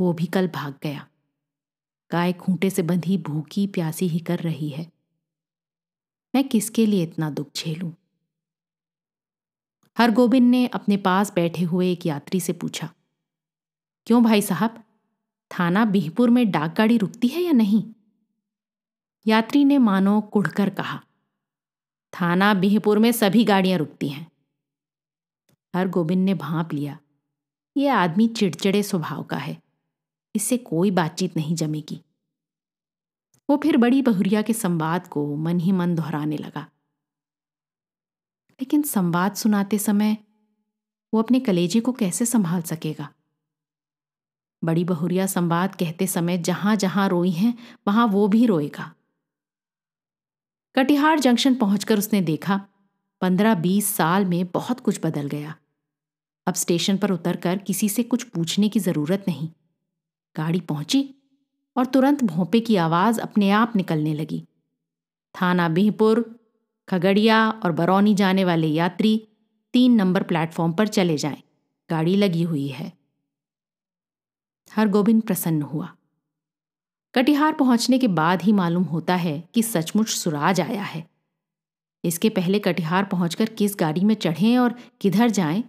वो 0.00 0.12
भी 0.12 0.26
कल 0.26 0.48
भाग 0.48 0.74
गया। 0.82 1.06
गाय 2.10 2.32
खूंटे 2.32 2.70
से 2.70 2.82
बंधी 2.82 3.16
भूखी 3.18 3.66
प्यासी 3.66 4.08
ही 4.08 4.18
कर 4.18 4.38
रही 4.38 4.68
है। 4.68 4.90
मैं 6.34 6.48
किसके 6.48 6.86
लिए 6.86 7.02
इतना 7.02 7.30
दुख 7.30 7.50
झेलूं? 7.56 7.90
हर 9.96 10.10
गोबिंद 10.10 10.50
ने 10.50 10.66
अपने 10.66 10.96
पास 10.96 11.32
बैठे 11.34 11.62
हुए 11.62 11.90
एक 11.92 12.06
यात्री 12.06 12.40
से 12.40 12.52
पूछा, 12.52 12.88
क्यों 14.06 14.22
भाई 14.24 14.42
साहब, 14.42 14.82
थाना 15.50 15.84
बिहपुर 15.84 16.30
में 16.30 16.50
डाक 16.50 16.74
गाड़ी 16.76 16.98
रुकती 16.98 17.28
है 17.28 17.42
या 17.42 17.52
नहीं? 17.52 17.82
यात्री 19.26 19.64
ने 19.64 19.78
मानो 19.78 20.20
कुढ़कर 20.20 20.70
कहा, 20.70 21.00
थाना 22.12 22.52
बिहपुर 22.54 22.98
में 22.98 23.10
सभी 23.12 23.44
गाड़ियाँ 23.44 23.78
रुकती 23.78 24.08
हैं। 24.08 24.30
हर 25.74 25.88
गोबिंद 25.88 26.24
ने 26.24 26.34
भांप 26.34 26.72
लिया, 26.72 26.98
ये 27.76 27.88
आदमी 27.88 28.28
चिड़चिड़े 28.28 28.82
स्वभाव 28.82 29.22
का 29.22 29.36
है। 29.36 29.60
इससे 30.36 30.56
कोई 30.56 30.90
बातचीत 30.90 31.36
नहीं 31.36 31.54
जमेगी। 31.54 32.04
वो 33.50 33.56
फिर 33.56 33.76
बड़ी 33.76 34.02
बहुरिया 34.02 34.42
के 34.42 34.52
संवाद 34.52 35.06
को 35.06 35.36
मन 35.36 35.60
ही 35.60 35.72
मन 35.72 35.94
दोहराने 35.94 36.36
लगा। 36.36 36.70
लेकिन 38.60 38.82
संवाद 38.82 39.34
सुनाते 39.34 39.78
समय 39.78 40.16
वो 41.14 41.22
अपने 41.22 41.40
कलेजे 41.40 41.80
को 41.80 41.92
कैसे 41.92 42.26
संभाल 42.26 42.62
सकेगा? 42.62 43.08
बड़ी 44.64 44.84
बहुरिया 44.84 45.26
संवाद 45.26 45.74
कहते 45.74 46.06
समय 46.06 46.38
जहाँ 46.38 46.76
जहाँ 46.76 47.08
रोई 47.08 47.30
हैं, 47.30 47.58
वहाँ 47.88 48.06
वो 48.06 48.28
भी 48.28 48.46
रोएगा। 48.46 48.94
कटिहार 50.74 51.18
जंक्शन 51.18 51.54
पहुंचकर 51.54 51.98
उसने 51.98 52.20
देखा, 52.20 52.66
पंद्रह 53.20 53.54
बीस 53.54 53.86
साल 53.86 54.24
में 54.24 54.46
बहुत 54.46 54.80
कुछ 54.80 55.00
बदल 55.06 55.28
गया। 55.28 55.54
अब 56.46 56.54
स्टेशन 56.54 56.96
पर 56.96 57.10
उतरकर 57.10 57.58
किसी 57.58 57.88
से 57.88 58.02
कुछ 58.02 58.22
पूछने 58.22 58.68
की 58.68 58.80
ज़रूरत 58.80 59.24
नहीं। 59.28 59.48
गाड़ी 60.38 60.60
पहुँची 60.60 61.14
और 61.76 61.86
तुरंत 61.86 62.24
भोंपे 62.24 62.60
की 62.60 62.76
आवाज़ 62.76 63.20
अपने 63.20 63.50
आप 63.50 63.76
निकलने 63.76 64.14
लगी। 64.14 64.44
थाना 65.34 65.68
बिहपुर 65.68 66.40
खगड़िया 66.88 67.50
और 67.50 67.72
बरौनी 67.72 68.14
जाने 68.14 68.44
वाले 68.44 68.66
यात्री 68.66 69.28
तीन 69.74 69.94
नंबर 69.94 70.22
प्लेटफॉर्म 70.22 70.72
पर 70.72 70.88
चले 70.88 71.16
जाएँ। 71.16 71.42
गाड़ी 71.90 72.16
लगी 72.16 72.42
हुई 72.42 72.66
है। 72.66 72.92
हरगोबिंद 74.72 75.22
प्रसन्न 75.22 75.62
हुआ। 75.62 75.88
कटिहार 77.14 77.52
पहुँचने 77.52 77.98
के 77.98 78.08
बाद 78.08 78.42
ही 78.42 78.52
मालूम 78.52 78.82
होता 78.82 79.14
है 79.16 79.48
कि 79.54 79.62
सचमुच 79.62 80.08
सुराज 80.08 80.60
आया 80.60 80.82
है। 80.82 81.08
इसके 82.04 82.28
पहले 82.28 82.58
कटिहार 82.58 83.04
पहुंचकर 83.04 83.48
किस 83.48 83.76
गाड़ी 83.80 84.00
में 84.00 84.14
चढ़ें 84.14 84.58
और 84.58 84.74
किधर 85.00 85.30
जाएँ, 85.30 85.64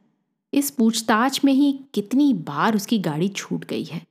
इस 0.53 0.71
पूछताछ 0.71 1.45
में 1.45 1.53
ही 1.53 1.71
कितनी 1.93 2.33
बार 2.33 2.75
उसकी 2.75 2.99
गाड़ी 2.99 3.29
छूट 3.29 3.65
गई 3.65 3.83
है। 3.83 4.08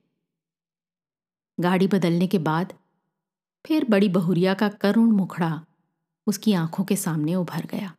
गाड़ी 1.59 1.87
बदलने 1.87 2.27
के 2.27 2.39
बाद 2.39 2.73
फिर 3.65 3.85
बड़ी 3.89 4.09
बहुरिया 4.09 4.53
का 4.53 4.69
करुण 4.69 5.11
मुखड़ा 5.11 5.65
उसकी 6.27 6.53
आँखों 6.53 6.83
के 6.83 6.95
सामने 6.95 7.35
उभर 7.35 7.65
गया। 7.65 7.95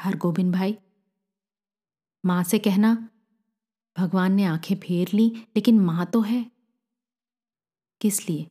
हर 0.00 0.16
गोबिंद 0.16 0.54
भाई, 0.54 0.78
माँ 2.26 2.42
से 2.42 2.58
कहना, 2.58 3.08
भगवान 3.98 4.32
ने 4.32 4.44
आँखें 4.44 4.76
फेर 4.76 5.08
ली, 5.14 5.28
लेकिन 5.56 5.80
माँ 5.80 6.06
तो 6.06 6.20
है। 6.20 6.50
किस 8.00 8.28
लिए? 8.28 8.50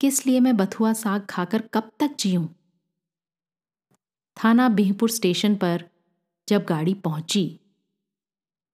किस 0.00 0.26
लिए 0.26 0.40
मैं 0.40 0.56
बथुआ 0.56 0.92
साग 0.92 1.26
खाकर 1.26 1.62
कब 1.62 1.90
तक 2.00 2.16
जीऊं? 2.20 2.46
थाना 4.36 4.68
बिहपुर 4.68 5.10
स्टेशन 5.10 5.56
पर 5.56 5.88
जब 6.48 6.64
गाड़ी 6.64 6.94
पहुँची 6.94 7.60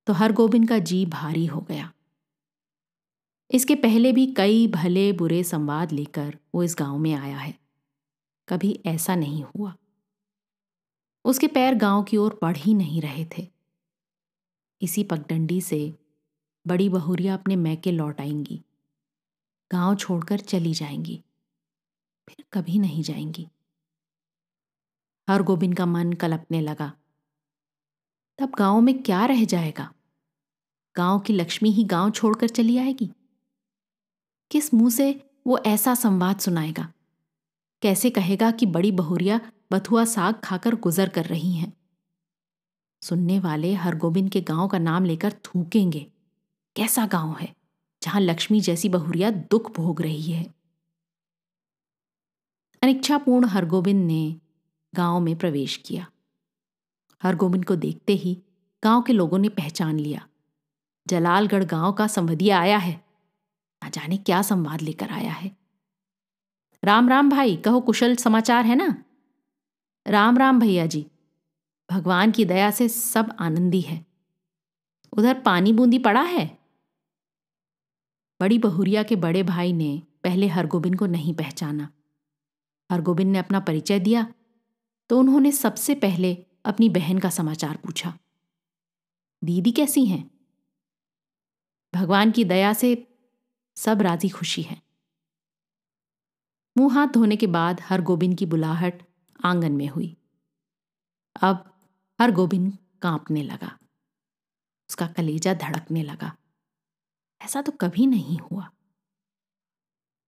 तो 0.07 0.13
हरगोबिंद 0.13 0.69
का 0.69 0.79
जी 0.79 1.07
भारी 1.07 1.47
हो 1.47 1.61
गया। 1.61 1.93
इसके 3.53 3.75
पहले 3.75 4.13
भी 4.13 4.27
कई 4.27 4.67
भले 4.67 5.13
बुरे 5.13 5.45
संवाद 5.45 5.93
लेकर 5.93 6.39
वो 6.55 6.63
इस 6.63 6.77
गाँव 6.79 6.99
में 6.99 7.15
आया 7.15 7.39
है। 7.39 7.59
कभी 8.49 8.83
ऐसा 8.87 9.15
नहीं 9.15 9.45
हुआ। 9.45 9.75
उसके 11.25 11.47
पैर 11.47 11.75
गाँव 11.75 12.03
की 12.03 12.17
ओर 12.17 12.39
बढ़ 12.43 12.57
ही 12.57 12.75
नहीं 12.75 13.03
रहे 13.03 13.25
थे। 13.25 13.49
इसी 14.83 15.05
पगडंडी 15.05 15.61
से 15.61 15.95
बड़ी 16.67 16.89
बहुरिया 16.89 17.35
अपने 17.35 17.57
मैके 17.57 17.93
लौट 17.93 18.21
आएँगी। 18.21 18.63
गाँव 19.73 19.95
छोड़कर 19.95 20.41
चली 20.41 20.75
जाएँगी। 20.75 21.25
फिर 22.29 22.45
कभी 22.53 22.79
नहीं 22.79 23.03
जाएँगी। 23.03 23.49
हर 25.29 25.43
गोबिंद 25.43 25.77
का 25.77 25.87
मन 25.87 26.13
कलपने 26.13 26.61
लगा। 26.61 26.93
तब 28.39 28.53
गाँव 28.59 28.81
में 28.81 29.03
क्या 29.03 29.27
रह 29.27 29.45
जाएगा? 29.45 29.95
गाँव 30.97 31.21
की 31.21 31.33
लक्ष्मी 31.33 31.71
ही 31.71 31.85
गाँव 31.85 32.11
छोड़कर 32.11 32.49
चली 32.49 32.79
आएगी? 32.79 33.13
किस 34.53 34.75
मुँह 34.75 34.91
से 34.91 35.31
वो 35.47 35.59
ऐसा 35.59 35.95
संवाद 35.95 36.39
सुनाएगा? 36.39 36.93
कैसे 37.83 38.11
कहेगा 38.11 38.51
कि 38.51 38.67
बड़ी 38.67 38.93
बहुरिया 38.93 39.41
बथुआ 39.73 40.05
साग 40.05 40.41
खाकर 40.45 40.75
गुजर 40.75 41.09
कर 41.09 41.25
रही 41.25 41.55
हैं? 41.55 41.73
सुनने 43.03 43.39
वाले 43.39 43.75
हरगोबिंद 43.75 44.31
के 44.31 44.41
गाँव 44.41 44.69
का 44.69 44.79
नाम 44.79 45.05
लेकर 45.05 45.33
थूकेंगे। 45.33 46.13
कैसा 46.77 47.07
गाँव 47.07 47.37
है, 47.39 47.55
जहाँ 48.03 48.21
लक्ष्मी 48.21 48.61
जैसी 48.61 48.89
बहुरिया 48.89 49.31
दुख 49.31 49.73
भोग 49.73 50.03
रही 50.03 50.33
है? 50.33 50.55
अनिच्छापूर्ण 52.83 53.47
हरगोबिंद 53.47 54.07
ने 54.07 54.41
गाँव 54.95 55.21
में 55.21 55.39
प्रवेश 55.39 55.77
किया। 55.77 56.07
हरगोबिंद 57.23 57.65
को 57.65 57.77
देखते 57.77 58.13
ही 58.13 58.43
गाँव 58.85 59.03
के 59.03 59.13
लोगों 59.13 59.39
ने 59.39 59.49
पहचान 59.49 59.99
लिया। 59.99 60.29
जलालगढ़ 61.09 61.65
गाँव 61.65 61.93
का 61.93 62.07
संवदिया 62.07 62.61
आया 62.61 62.79
है। 62.79 63.12
ना 63.83 63.89
जाने 63.89 64.17
क्या 64.17 64.43
संवाद 64.43 64.81
लेकर 64.81 65.11
आया 65.11 65.33
है? 65.33 65.57
राम 66.85 67.09
राम 67.09 67.31
भाई, 67.31 67.57
कहो 67.57 67.81
कुशल 67.81 68.17
समाचार 68.17 68.65
है 68.65 68.75
ना? 68.75 69.05
राम 70.07 70.39
राम 70.39 70.61
भैया 70.61 70.87
जी, 70.87 71.07
भगवान 71.91 72.31
की 72.31 72.45
दया 72.45 72.71
से 72.71 72.89
सब 72.89 73.37
आनंदी 73.41 73.81
है। 73.81 74.07
उधर 75.19 75.41
पानी 75.41 75.73
बूंदी 75.73 75.99
पड़ा 75.99 76.23
है? 76.23 76.59
बड़ी 78.41 78.59
बहुरिया 78.59 79.03
के 79.03 79.17
बड़े 79.17 79.43
भाई 79.43 79.73
ने 79.73 80.03
पहले 80.25 80.47
हरगोबिंद 80.47 80.99
को 80.99 81.07
नहीं 81.07 81.35
पहचाना। 81.35 81.89
हरगोबिंद 82.91 83.33
ने 83.33 83.39
अपना 83.39 83.61
परिचय 83.61 83.99
दिया 84.01 84.35
तो 85.11 85.19
उन्होंने 85.19 85.53
सबसे 85.53 85.95
पहले 85.95 86.47
अपनी 86.65 86.89
बहन 86.89 87.19
का 87.19 87.31
समाचार 87.31 87.77
पूछा। 87.77 88.19
दीदी 89.45 89.73
कैसी 89.73 90.05
हैं? 90.07 90.31
भगवान 91.95 92.31
की 92.31 92.45
दया 92.45 92.73
से 92.73 93.12
सब 93.77 94.03
राज़ी 94.03 94.29
खुशी 94.29 94.63
है। 94.63 94.83
मुँह 96.79 96.95
हाथ 96.95 97.07
धोने 97.07 97.37
के 97.37 97.47
बाद 97.47 97.81
हर 97.81 98.01
गोबिंद 98.01 98.39
की 98.39 98.47
बुलाहट 98.47 99.07
आँगन 99.45 99.73
में 99.73 99.89
हुई। 99.89 100.17
अब 101.43 101.81
हर 102.21 102.31
गोबिंद 102.31 102.79
कांपने 103.03 103.43
लगा। 103.43 103.79
उसका 104.91 105.07
कलेजा 105.07 105.55
धड़कने 105.55 106.03
लगा। 106.03 106.37
ऐसा 107.43 107.63
तो 107.63 107.73
कभी 107.73 108.07
नहीं 108.07 108.39
हुआ। 108.39 108.71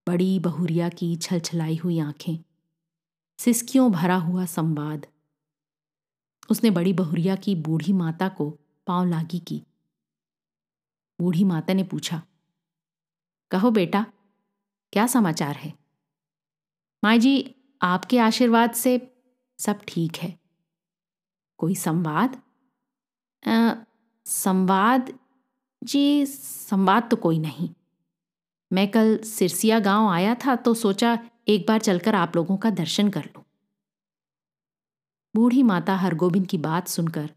बड़ी 0.07 0.41
बहुरिया 0.41 0.89
की 0.89 1.17
छलछलाई 1.17 1.77
हुई 1.77 1.99
आँखें। 1.99 2.39
सिस्कियों 3.39 3.93
भरा 3.93 4.17
हुआ 4.17 4.47
संवाद। 4.47 5.07
उसने 6.51 6.71
बड़ी 6.71 6.93
बहुरिया 6.93 7.37
की 7.37 7.55
बूढ़ी 7.55 7.93
माता 7.93 8.29
को 8.29 8.59
पाँव 8.87 9.07
लागी 9.07 9.39
की। 9.39 9.65
बूढ़ी 11.21 11.45
माता 11.45 11.73
ने 11.73 11.85
पूछा 11.85 12.23
कहो 13.51 13.71
बेटा, 13.71 14.05
क्या 14.93 15.07
समाचार 15.07 15.57
है? 15.57 15.73
माई 17.03 17.19
जी, 17.19 17.55
आपके 17.83 18.19
आशीर्वाद 18.19 18.73
से 18.73 19.01
सब 19.59 19.81
ठीक 19.89 20.17
है। 20.17 20.35
कोई 21.59 21.75
संवाद? 21.75 22.41
संवाद? 24.27 25.13
जी, 25.83 26.27
संवाद 26.27 27.09
तो 27.11 27.17
कोई 27.17 27.39
नहीं। 27.39 27.69
मैं 28.71 28.91
कल 28.91 29.17
सिरसिया 29.19 29.79
गाँव 29.81 30.09
आया 30.09 30.35
था 30.35 30.55
तो 30.57 30.75
सोचा 30.75 31.19
एक 31.49 31.67
बार 31.69 31.81
चलकर 31.81 32.15
आप 32.15 32.37
लोगों 32.37 32.57
का 32.57 32.71
दर्शन 32.71 33.09
कर 33.11 33.25
लूँ। 33.25 33.45
बूढ़ी 35.35 35.63
माता 35.63 35.97
हरगोबिंद 35.97 36.47
की 36.47 36.59
बात 36.59 36.89
सुनकर 36.89 37.31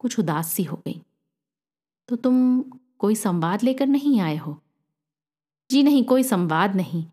कुछ 0.00 0.18
उदास 0.18 0.52
सी 0.52 0.62
हो 0.62 0.76
गई। 0.76 1.00
तो 2.08 2.16
तुम 2.16 2.62
कोई 2.98 3.14
संवाद 3.14 3.62
लेकर 3.62 3.86
नहीं 3.86 4.20
आए 4.20 4.36
हो? 4.36 4.60
जी 5.72 5.82
नहीं, 5.82 6.04
कोई 6.04 6.22
संवाद 6.22 6.76
नहीं। 6.76 7.04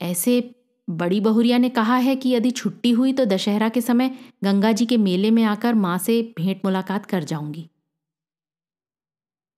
ऐसे 0.00 0.54
बड़ी 0.90 1.20
बहुरिया 1.20 1.58
ने 1.58 1.68
कहा 1.68 1.96
है 1.96 2.16
कि 2.16 2.28
यदि 2.28 2.50
छुट्टी 2.50 2.90
हुई 2.90 3.12
तो 3.12 3.24
दशहरा 3.24 3.68
के 3.68 3.80
समय 3.80 4.18
गंगा 4.44 4.72
जी 4.72 4.86
के 4.86 4.96
मेले 4.96 5.30
में 5.30 5.44
आकर 5.44 5.74
माँ 5.74 5.98
से 5.98 6.34
भेंट 6.38 6.64
मुलाकात 6.64 7.06
कर 7.06 7.24
जाऊँगी। 7.24 7.70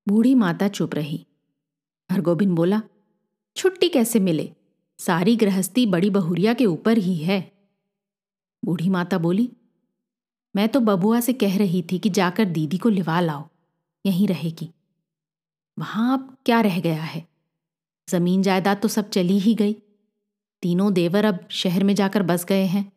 बूढ़ी 0.09 0.35
माता 0.35 0.69
चुप 0.69 0.95
रही। 0.95 1.27
हरगोबिंद 2.11 2.57
बोला, 2.57 2.83
छुट्टी 3.57 3.89
कैसे 3.89 4.21
मिले? 4.21 4.53
सारी 4.99 5.37
गृहस्थी 5.37 5.87
बड़ी 5.87 6.11
बहुरिया 6.11 6.55
के 6.55 6.67
ऊपर 6.67 6.99
ही 6.99 7.17
है। 7.17 7.53
बूढ़ी 8.65 8.89
माता 8.89 9.19
बोली, 9.19 9.53
मैं 10.57 10.69
तो 10.69 10.81
बबुआ 10.81 11.21
से 11.21 11.33
कह 11.33 11.59
रही 11.59 11.83
थी 11.83 11.99
कि 11.99 12.11
जाकर 12.11 12.45
दीदी 12.45 12.79
को 12.79 12.89
लिवा 12.89 13.21
लाओ, 13.21 13.49
यहीं 14.07 14.29
रहेगी। 14.29 14.71
वहाँ 15.79 16.19
अब 16.19 16.37
क्या 16.47 16.61
रह 16.61 16.81
गया 16.81 17.03
है? 17.03 17.32
ज़मीन 18.13 18.43
जायदाद 18.43 18.81
तो 18.83 18.89
सब 18.89 19.09
चली 19.11 19.39
ही 19.39 19.55
गई। 19.55 19.73
तीनों 20.63 20.93
देवर 20.93 21.25
अब 21.25 21.39
शहर 21.51 21.85
में 21.85 21.95
जाकर 21.95 22.23
बस 22.23 22.45
गए 22.45 22.65
हैं। 22.65 22.93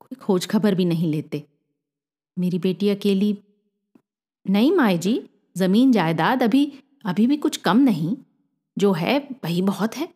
कोई 0.00 0.16
खोज 0.16 0.46
खबर 0.46 0.74
भी 0.74 0.84
नहीं 0.84 1.10
लेते। 1.10 1.42
मेरी 2.38 2.58
बेटी 2.58 2.88
अकेली। 2.88 3.38
नहीं 4.46 4.72
माए 4.72 4.98
जी, 4.98 5.30
ज़मीन 5.56 5.92
जायदाद 5.92 6.42
अभी 6.42 6.72
अभी 7.04 7.26
भी 7.26 7.36
कुछ 7.36 7.56
कम 7.56 7.78
नहीं। 7.78 8.16
जो 8.78 8.92
है, 8.92 9.18
वही 9.44 9.62
बहुत 9.62 9.96
है। 9.96 10.08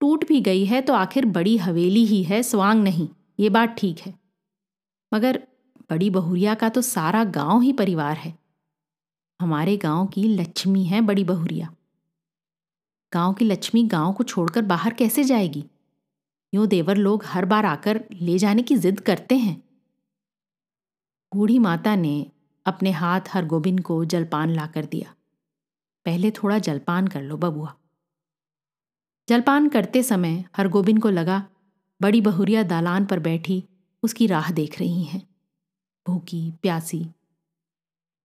टूट 0.00 0.28
भी 0.28 0.40
गई 0.40 0.64
है 0.64 0.80
तो 0.82 0.94
आखिर 0.94 1.26
बड़ी 1.26 1.56
हवेली 1.56 2.04
ही 2.04 2.22
है, 2.22 2.42
स्वांग 2.42 2.82
नहीं, 2.84 3.08
ये 3.40 3.48
बात 3.50 3.74
ठीक 3.78 3.98
है। 3.98 4.14
मगर 5.14 5.42
बड़ी 5.90 6.10
बहुरिया 6.10 6.54
का 6.54 6.68
तो 6.68 6.82
सारा 6.82 7.24
गाँव 7.24 7.60
ही 7.60 7.72
परिवार 7.72 8.16
है। 8.16 8.38
हमारे 9.40 9.76
गाँव 9.76 10.06
की 10.06 10.22
लक्ष्मी 10.22 10.84
है 10.84 11.00
बड़ी 11.00 11.24
बहुरिया। 11.24 11.74
गाँव 13.12 13.32
की 13.34 13.44
लक्ष्मी 13.44 13.82
गाँव 13.82 14.12
को 14.12 14.24
छोड़कर 14.24 14.62
बाहर 14.62 14.94
कैसे 14.94 15.24
जाएगी? 15.24 15.64
यूँ 16.54 16.66
देवर 16.66 16.96
लोग 16.96 17.22
हर 17.24 17.44
बार 17.44 17.66
आकर 17.66 18.04
ले 18.12 18.38
जाने 18.38 18.62
की 18.62 18.76
जिद 18.76 19.00
करते 19.00 19.36
हैं। 19.36 19.62
बूढ़ी 21.34 21.58
माता 21.58 21.96
ने 21.96 22.30
अपने 22.66 22.90
हाथ 22.90 23.20
हर 23.28 23.46
गोबिंद 23.46 23.80
को 23.80 24.04
जलपान 24.04 24.50
लाकर 24.50 24.84
दिया। 24.84 25.14
पहले 26.04 26.30
थोड़ा 26.30 26.58
जलपान 26.58 27.08
कर 27.08 27.22
लो 27.22 27.36
बबुआ। 27.36 27.74
जलपान 29.28 29.68
करते 29.68 30.02
समय 30.02 30.44
हर 30.56 30.68
गोबिंद 30.68 31.02
को 31.02 31.10
लगा, 31.10 31.48
बड़ी 32.02 32.20
बहुरिया 32.20 32.62
दालान 32.62 33.06
पर 33.06 33.18
बैठी 33.18 33.64
उसकी 34.02 34.26
राह 34.26 34.52
देख 34.52 34.78
रही 34.78 35.02
हैं। 35.02 35.28
भूखी, 36.06 36.50
प्यासी। 36.50 37.06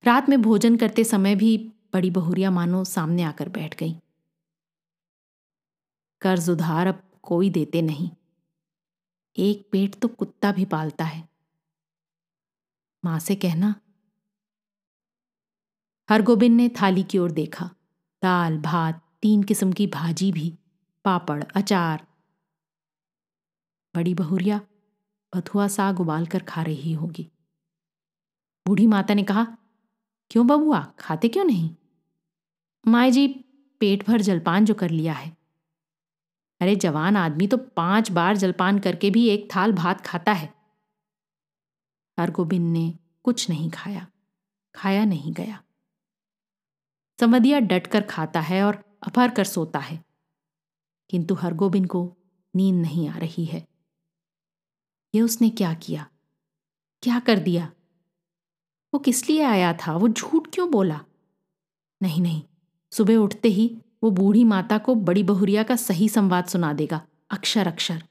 रात 0.05 0.29
में 0.29 0.41
भोजन 0.41 0.77
करते 0.77 1.03
समय 1.03 1.35
भी 1.35 1.71
बड़ी 1.93 2.11
बहुरिया 2.11 2.51
मानो 2.51 2.83
सामने 2.83 3.23
आकर 3.23 3.49
बैठ 3.49 3.79
गई। 3.79 3.95
कर्ज 6.23 6.49
उधार 6.49 6.87
अब 6.87 7.03
कोई 7.23 7.49
देते 7.49 7.81
नहीं। 7.81 8.09
एक 9.37 9.69
पेट 9.71 9.95
तो 9.95 10.07
कुत्ता 10.07 10.51
भी 10.51 10.65
पालता 10.65 11.05
है। 11.05 11.29
माँ 13.05 13.19
से 13.19 13.35
कहना, 13.35 13.75
हरगोबिंद 16.09 16.57
ने 16.57 16.69
थाली 16.69 17.03
की 17.03 17.17
ओर 17.17 17.31
देखा। 17.31 17.65
दाल, 18.21 18.57
भात, 18.57 19.01
तीन 19.21 19.43
किस्म 19.43 19.73
की 19.73 19.87
भाजी 19.87 20.31
भी, 20.31 20.57
पापड़, 21.05 21.43
अचार। 21.43 22.07
बड़ी 23.95 24.13
बहुरिया, 24.13 24.61
बथुआ 25.35 25.67
साग 25.67 25.99
उबाल 25.99 26.25
कर 26.25 26.43
खा 26.43 26.61
रही 26.61 26.93
होगी। 26.93 27.29
बूढ़ी 28.67 28.87
माता 28.87 29.13
ने 29.13 29.23
कहा, 29.23 29.57
क्यों 30.31 30.47
बबुआ, 30.47 30.81
खाते 30.99 31.29
क्यों 31.29 31.45
नहीं? 31.45 31.75
माए 32.87 33.11
जी, 33.11 33.27
पेट 33.79 34.07
भर 34.07 34.21
जलपान 34.21 34.65
जो 34.65 34.73
कर 34.73 34.89
लिया 34.89 35.13
है। 35.13 35.42
अरे 36.63 36.75
जवान 36.75 37.17
आदमी 37.17 37.47
तो 37.47 37.57
पाँच 37.57 38.11
बार 38.11 38.37
जलपान 38.37 38.79
करके 38.79 39.09
भी 39.09 39.27
एक 39.29 39.47
थाल 39.55 39.71
भात 39.73 40.01
खाता 40.01 40.33
है। 40.33 40.53
हरगोबिंद 42.17 42.71
ने 42.73 42.93
कुछ 43.23 43.49
नहीं 43.49 43.69
खाया 43.71 44.05
खाया 44.75 45.03
नहीं 45.05 45.33
गया। 45.33 45.61
समदिया 47.19 47.59
डट 47.59 47.87
कर 47.87 48.01
खाता 48.01 48.39
है 48.41 48.63
और 48.63 48.83
अफर 49.03 49.31
कर 49.31 49.43
सोता 49.43 49.79
है, 49.79 49.99
किंतु 51.09 51.35
हरगोबिंद 51.35 51.87
को 51.87 52.01
नींद 52.53 52.81
नहीं 52.81 53.07
आ 53.09 53.17
रही 53.17 53.45
है। 53.45 53.65
ये 55.13 55.21
उसने 55.21 55.49
क्या 55.49 55.73
किया? 55.73 56.07
क्या 57.03 57.19
कर 57.19 57.39
दिया? 57.39 57.71
वो 58.93 58.99
किस 58.99 59.29
लिए 59.29 59.43
आया 59.43 59.73
था? 59.77 59.95
वो 59.97 60.07
झूठ 60.09 60.47
क्यों 60.53 60.69
बोला? 60.71 60.99
नहीं 62.01 62.21
नहीं, 62.21 62.41
सुबह 62.91 63.17
उठते 63.17 63.49
ही 63.49 63.67
वो 64.03 64.11
बूढ़ी 64.11 64.43
माता 64.43 64.77
को 64.77 64.95
बड़ी 64.95 65.23
बहुरिया 65.23 65.63
का 65.63 65.75
सही 65.75 66.09
संवाद 66.09 66.45
सुना 66.45 66.73
देगा। 66.73 67.07
अक्षर 67.31 67.67
अक्षर। 67.67 68.03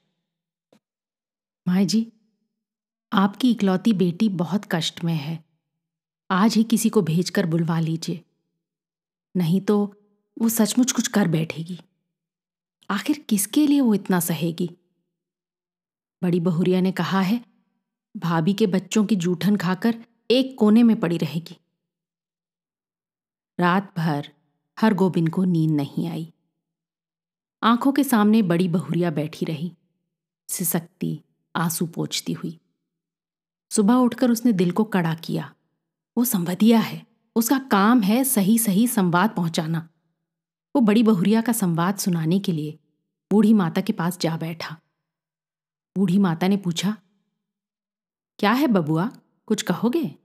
माए 1.67 1.85
जी 1.85 2.13
आपकी 3.13 3.51
इकलौती 3.51 3.93
बेटी 3.93 4.29
बहुत 4.29 4.61
कष्ट 4.71 5.03
में 5.03 5.13
है। 5.13 5.45
आज 6.31 6.55
ही 6.55 6.63
किसी 6.63 6.89
को 6.89 7.01
भेजकर 7.01 7.45
बुलवा 7.45 7.79
लीजिए। 7.79 8.25
नहीं 9.37 9.61
तो 9.61 9.95
वो 10.41 10.49
सचमुच 10.49 10.91
कुछ 10.91 11.07
कर 11.07 11.27
बैठेगी। 11.27 11.79
आखिर 12.89 13.25
किसके 13.29 13.67
लिए 13.67 13.81
वो 13.81 13.93
इतना 13.93 14.19
सहेगी? 14.19 14.69
बड़ी 16.23 16.39
बहुरिया 16.39 16.81
ने 16.81 16.91
कहा 16.91 17.21
है, 17.21 17.45
भाभी 18.17 18.53
के 18.53 18.67
बच्चों 18.67 19.05
की 19.05 19.15
जूठन 19.15 19.55
खाकर 19.55 20.05
एक 20.31 20.55
कोने 20.59 20.83
में 20.83 20.99
पड़ी 20.99 21.17
रहेगी। 21.17 21.57
रात 23.59 23.93
भर 23.97 24.31
हर 24.79 24.93
गोबिंद 24.93 25.29
को 25.29 25.43
नींद 25.43 25.71
नहीं 25.71 26.07
आई। 26.07 26.33
आँखों 27.63 27.91
के 27.91 28.03
सामने 28.03 28.41
बड़ी 28.41 28.67
बहुरिया 28.67 29.11
बैठी 29.11 29.45
रही। 29.45 29.77
सिसकती, 30.49 31.21
आँसू 31.55 31.85
पोछती 31.85 32.33
हुई। 32.33 32.59
सुबह 33.71 33.93
उठकर 33.93 34.31
उसने 34.31 34.51
दिल 34.51 34.71
को 34.71 34.83
कड़ा 34.83 35.15
किया। 35.15 35.55
वो 36.17 36.25
संवदिया 36.25 36.79
है। 36.79 37.07
उसका 37.35 37.59
काम 37.59 38.01
है 38.01 38.23
सही 38.23 38.59
सही 38.59 38.87
संवाद 38.87 39.35
पहुंचाना। 39.35 39.89
वो 40.75 40.81
बड़ी 40.81 41.03
बहुरिया 41.03 41.41
का 41.41 41.53
संवाद 41.53 41.97
सुनाने 41.97 42.39
के 42.39 42.51
लिए 42.51 42.79
बूढ़ी 43.31 43.53
माता 43.53 43.81
के 43.81 43.93
पास 43.93 44.19
जा 44.19 44.37
बैठा। 44.37 44.77
बूढ़ी 45.97 46.17
माता 46.17 46.47
ने 46.47 46.57
पूछा, 46.57 46.97
क्या 48.39 48.51
है 48.51 48.67
बबुआ? 48.67 49.11
कुछ 49.45 49.61
कहोगे? 49.61 50.15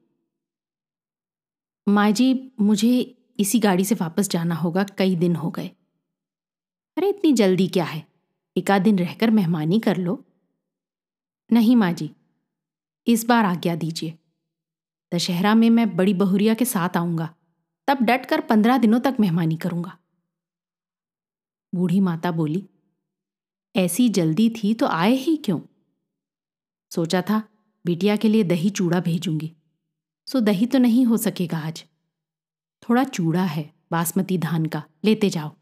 माँ 1.89 2.11
जी, 2.11 2.53
मुझे 2.61 3.18
इसी 3.39 3.59
गाड़ी 3.59 3.85
से 3.85 3.95
वापस 3.95 4.29
जाना 4.29 4.55
होगा, 4.55 4.85
कई 4.85 5.17
दिन 5.17 5.37
हो 5.37 5.51
गए। 5.51 5.69
अरे, 6.97 7.09
इतनी 7.09 7.33
जल्दी 7.33 7.69
क्या 7.69 7.85
है? 7.85 8.07
एक 8.57 8.71
आध 8.71 8.83
दिन 8.83 8.99
रहकर 8.99 9.31
मेहमानी 9.31 9.81
कर 9.81 9.97
लो। 9.97 10.25
नहीं 11.53 11.77
माँ 11.77 11.93
जी, 11.93 12.11
इस 13.07 13.27
बार 13.27 13.45
आज्ञा 13.45 13.75
दीजिए। 13.75 14.19
दशहरा 15.15 15.55
में 15.55 15.71
मैं 15.71 15.97
बड़ी 15.97 16.15
बहुरिया 16.15 16.55
के 16.55 16.65
साथ 16.65 16.97
आऊँगा। 16.97 17.35
तब 17.89 17.99
डट 18.03 18.27
कर 18.27 18.41
पंद्रह 18.41 18.79
दिनों 18.79 19.01
तक 19.01 19.17
मेहमानी 19.21 19.57
करूँगा। 19.57 19.99
बूढ़ी 21.75 22.01
माता 22.01 22.31
बोली, 22.31 22.69
ऐसी 23.77 24.09
जल्दी 24.09 24.51
थी 24.51 24.75
तो 24.75 24.87
आए 24.87 25.13
ही 25.13 25.37
क्यों? 25.37 25.61
सोचा 26.91 27.23
था, 27.23 27.49
बिटिया 27.87 28.17
के 28.17 28.29
लिए 28.29 28.45
दही 28.45 28.71
चूड़ा 28.71 29.01
भेजूँगी। 29.01 29.57
सो 30.27 30.41
दही 30.41 30.67
तो 30.67 30.79
नहीं 30.79 31.05
हो 31.07 31.17
सकेगा 31.17 31.59
आज। 31.59 31.85
थोड़ा 32.83 33.05
चूड़ा 33.05 33.45
है 33.45 33.71
बासमती 33.91 34.39
धान 34.39 34.67
का, 34.67 34.83
लेते 35.05 35.31
जाओ। 35.31 35.55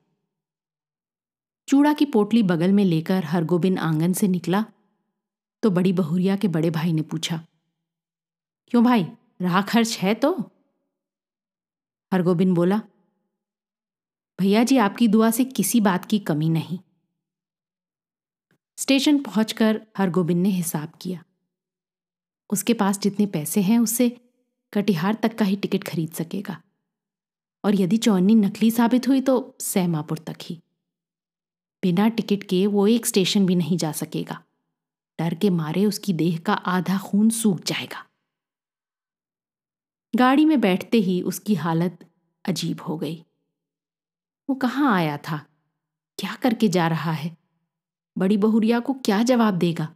चूड़ा 1.69 1.93
की 1.93 2.05
पोटली 2.05 2.43
बगल 2.43 2.73
में 2.73 2.85
लेकर 2.85 3.25
हरगोबिन 3.25 3.79
आँगन 3.79 4.13
से 4.13 4.29
निकला 4.29 4.65
तो 5.63 5.71
बड़ी 5.71 5.93
बहुरिया 5.93 6.37
के 6.37 6.49
बड़े 6.49 6.71
भाई 6.71 6.93
ने 6.93 7.03
पूछा, 7.03 7.41
क्यों 8.69 8.85
भाई 8.85 9.07
राह 9.43 9.61
खर्च 9.63 9.97
है 9.99 10.15
तो? 10.15 10.33
हरगोबिन 12.13 12.55
बोला, 12.55 12.81
भैया 14.39 14.63
जी, 14.65 14.77
आपकी 14.77 15.09
दुआ 15.09 15.31
से 15.31 15.45
किसी 15.45 15.81
बात 15.81 16.05
की 16.05 16.19
कमी 16.19 16.49
नहीं। 16.49 16.79
स्टेशन 18.79 19.23
पहुंचकर 19.23 19.81
हरगोबिंद 19.99 20.43
ने 20.43 20.49
हिसाब 20.49 20.93
किया। 21.01 21.23
उसके 22.51 22.75
पास 22.75 22.99
जितने 23.01 23.27
पैसे 23.27 23.61
हैं, 23.61 23.79
उससे 23.79 24.09
कटिहार 24.73 25.15
तक 25.15 25.39
का 25.39 25.45
ही 25.45 25.57
टिकट 25.57 25.85
खरीद 25.85 26.13
सकेगा। 26.13 26.61
और 27.67 27.75
यदि 27.75 27.97
चौनी 27.97 28.35
नकली 28.35 28.71
साबित 28.71 29.09
हुई 29.09 29.21
तो 29.21 29.57
सहमापुर 29.61 30.19
तक 30.19 30.37
ही। 30.43 30.61
बिना 31.83 32.09
टिकट 32.09 32.43
के 32.43 32.67
वो 32.67 32.87
एक 32.87 33.07
स्टेशन 33.07 33.47
भी 33.47 33.55
नहीं 33.55 33.77
जा 33.77 33.93
सकेगा। 33.93 34.43
डर 35.21 35.35
के 35.35 35.51
मारे 35.51 35.87
उसकी 35.87 36.13
देह 36.13 36.39
का 36.39 36.55
आधा 36.55 36.99
खून 36.99 37.31
सूख 37.31 37.61
जाएगा। 37.61 38.05
गाड़ी 40.17 40.45
में 40.45 40.61
बैठते 40.61 40.99
ही 40.99 41.23
उसकी 41.23 41.55
हालत 41.55 42.11
अजीब 42.45 42.81
हो 42.81 42.97
गई। 42.99 43.25
वो 44.51 44.55
कहाँ 44.55 44.95
आया 44.95 45.17
था? 45.17 45.47
क्या 46.19 46.35
करके 46.35 46.69
जा 46.69 46.89
रहा 46.89 47.13
है? 47.13 47.37
बड़ी 48.19 48.37
बहुरिया 48.37 48.81
को 48.81 48.93
क्या 48.93 49.23
जवाब 49.23 49.55
देगा? 49.55 49.95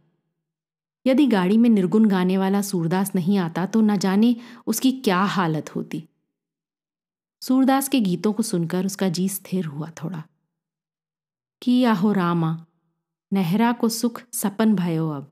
यदि 1.07 1.27
गाड़ी 1.27 1.57
में 1.57 1.69
निर्गुण 1.69 2.05
गाने 2.05 2.37
वाला 2.37 2.61
सूरदास 2.61 3.15
नहीं 3.15 3.37
आता 3.37 3.65
तो 3.65 3.81
न 3.81 3.97
जाने 3.97 4.35
उसकी 4.67 4.91
क्या 4.91 5.21
हालत 5.21 5.75
होती। 5.75 6.07
सूरदास 7.41 7.87
के 7.89 7.99
गीतों 7.99 8.33
को 8.33 8.43
सुनकर 8.43 8.85
उसका 8.85 9.09
जी 9.09 9.29
स्थिर 9.29 9.65
हुआ 9.65 9.89
थोड़ा। 9.89 10.23
कि 11.61 11.83
आहो 11.83 12.11
रामा, 12.11 12.65
नहरा 13.33 13.71
को 13.71 13.89
सुख 13.89 14.21
सपन 14.33 14.75
भयो 14.75 15.09
अब, 15.09 15.31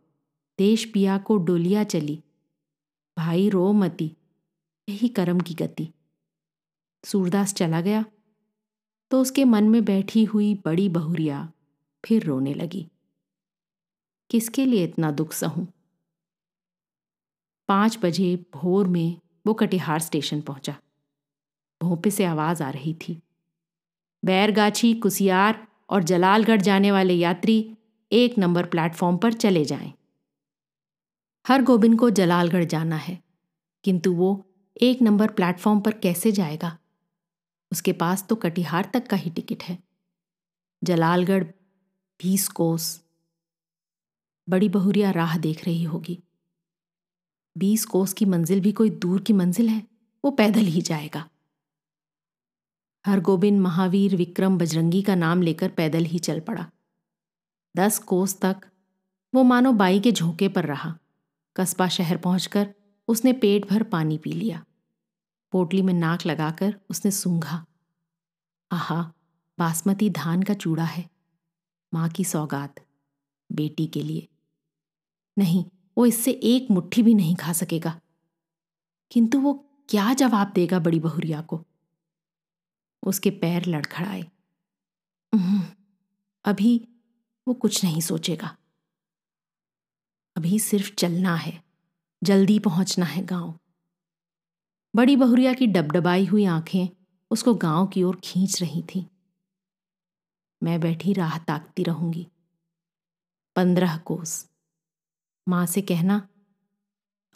देश 0.59 0.85
पिया 0.85 1.17
को 1.17 1.37
डोलिया 1.37 1.83
चली, 1.83 2.23
भाई 3.17 3.49
रो 3.49 3.73
मती, 3.73 4.17
यही 4.89 5.07
कर्म 5.07 5.39
की 5.39 5.53
गति। 5.53 5.93
सूरदास 7.05 7.53
चला 7.53 7.81
गया 7.81 8.05
तो 9.11 9.21
उसके 9.21 9.45
मन 9.45 9.69
में 9.69 9.85
बैठी 9.85 10.23
हुई 10.23 10.53
बड़ी 10.55 10.89
बहुरिया 10.89 11.51
फिर 12.05 12.23
रोने 12.23 12.53
लगी। 12.53 12.87
किसके 14.29 14.65
लिए 14.65 14.83
इतना 14.83 15.11
दुख 15.11 15.33
सहूं? 15.33 15.65
पाँच 17.67 17.99
बजे 18.03 18.35
भोर 18.53 18.87
में 18.87 19.21
वो 19.47 19.53
कटिहार 19.53 19.99
स्टेशन 19.99 20.41
पहुँचा। 20.41 20.75
भोंपे 21.83 22.11
से 22.11 22.25
आवाज़ 22.25 22.63
आ 22.63 22.69
रही 22.69 22.93
थी। 22.93 23.21
बैरगाछी, 24.25 24.93
कुसियार 24.93 25.67
और 25.89 26.03
जलालगढ़ 26.03 26.61
जाने 26.61 26.91
वाले 26.91 27.13
यात्री 27.13 27.77
एक 28.11 28.37
नंबर 28.37 28.65
प्लेटफॉर्म 28.65 29.17
पर 29.17 29.33
चले 29.33 29.65
जाएँ। 29.65 29.93
हर 31.47 31.63
गोबिंद 31.63 31.99
को 31.99 32.09
जलालगढ़ 32.09 32.63
जाना 32.63 32.95
है, 32.95 33.23
किंतु 33.83 34.13
वो 34.13 34.45
एक 34.81 35.01
नंबर 35.01 35.31
प्लेटफॉर्म 35.31 35.79
पर 35.79 35.93
कैसे 35.93 36.31
जाएगा? 36.31 36.77
उसके 37.71 37.93
पास 37.93 38.25
तो 38.29 38.35
कटिहार 38.35 38.89
तक 38.93 39.07
का 39.07 39.17
ही 39.17 39.29
टिकट 39.29 39.63
है। 39.63 39.79
जलालगढ़ 40.83 41.43
बीस 42.19 42.47
कोस। 42.47 43.03
बड़ी 44.49 44.69
बहुरिया 44.69 45.11
राह 45.11 45.37
देख 45.37 45.65
रही 45.65 45.83
होगी। 45.83 46.23
बीस 47.57 47.85
कोस 47.85 48.13
की 48.13 48.25
मंजिल 48.25 48.61
भी 48.61 48.71
कोई 48.71 48.89
दूर 48.89 49.21
की 49.21 49.33
मंजिल 49.33 49.69
है, 49.69 49.87
वो 50.25 50.31
पैदल 50.31 50.65
ही 50.65 50.81
जाएगा। 50.81 51.29
हरगोबिंद 53.05 53.61
महावीर 53.61 54.15
विक्रम 54.15 54.57
बजरंगी 54.57 55.01
का 55.01 55.15
नाम 55.15 55.41
लेकर 55.41 55.69
पैदल 55.69 56.03
ही 56.03 56.19
चल 56.19 56.39
पड़ा। 56.39 56.71
दस 57.77 57.99
कोस 57.99 58.39
तक 58.39 58.61
वो 59.35 59.43
मानो 59.43 59.71
बाई 59.71 59.99
के 59.99 60.11
झोंके 60.11 60.49
पर 60.49 60.65
रहा। 60.65 60.97
कस्बा 61.55 61.87
शहर 61.87 62.17
पहुंचकर 62.17 62.75
उसने 63.07 63.33
पेट 63.33 63.69
भर 63.69 63.83
पानी 63.83 64.17
पी 64.17 64.31
लिया। 64.31 64.65
पोटली 65.51 65.81
में 65.81 65.93
नाक 65.93 66.25
लगाकर 66.25 66.79
उसने 66.89 67.11
सूंघा। 67.11 67.65
आहा, 68.71 69.13
बासमती 69.59 70.09
धान 70.09 70.43
का 70.43 70.53
चूड़ा 70.53 70.83
है। 70.83 71.09
माँ 71.93 72.09
की 72.09 72.23
सौगात, 72.23 72.75
बेटी 73.51 73.87
के 73.87 74.03
लिए। 74.03 74.27
नहीं, 75.37 75.65
वो 75.97 76.05
इससे 76.05 76.31
एक 76.31 76.71
मुट्ठी 76.71 77.03
भी 77.03 77.13
नहीं 77.13 77.35
खा 77.35 77.53
सकेगा। 77.53 78.01
किंतु 79.11 79.39
वो 79.39 79.53
क्या 79.89 80.13
जवाब 80.13 80.51
देगा 80.55 80.79
बड़ी 80.79 80.99
बहुरिया 80.99 81.41
को? 81.41 81.65
उसके 83.03 83.31
पैर 83.31 83.65
लड़खड़ाए। 83.65 84.21
अभी 86.45 86.87
वो 87.47 87.53
कुछ 87.53 87.83
नहीं 87.83 88.01
सोचेगा। 88.01 88.57
अभी 90.37 90.59
सिर्फ़ 90.59 90.93
चलना 90.95 91.35
है, 91.35 91.63
जल्दी 92.23 92.59
पहुँचना 92.59 93.05
है 93.05 93.25
गाँव। 93.25 93.59
बड़ी 94.95 95.15
बहुरिया 95.15 95.53
की 95.53 95.67
डबडबाई 95.67 96.25
हुई 96.25 96.45
आँखें 96.45 96.87
उसको 97.31 97.53
गाँव 97.55 97.87
की 97.87 98.03
ओर 98.03 98.21
खींच 98.23 98.61
रही 98.61 98.81
थीं। 98.81 99.05
मैं 100.63 100.79
बैठी 100.81 101.13
राह 101.13 101.37
ताकती 101.37 101.83
रहूँगी। 101.83 102.27
पंद्रह 103.55 103.97
कोस। 103.97 104.49
माँ 105.47 105.65
से 105.65 105.81
कहना 105.81 106.27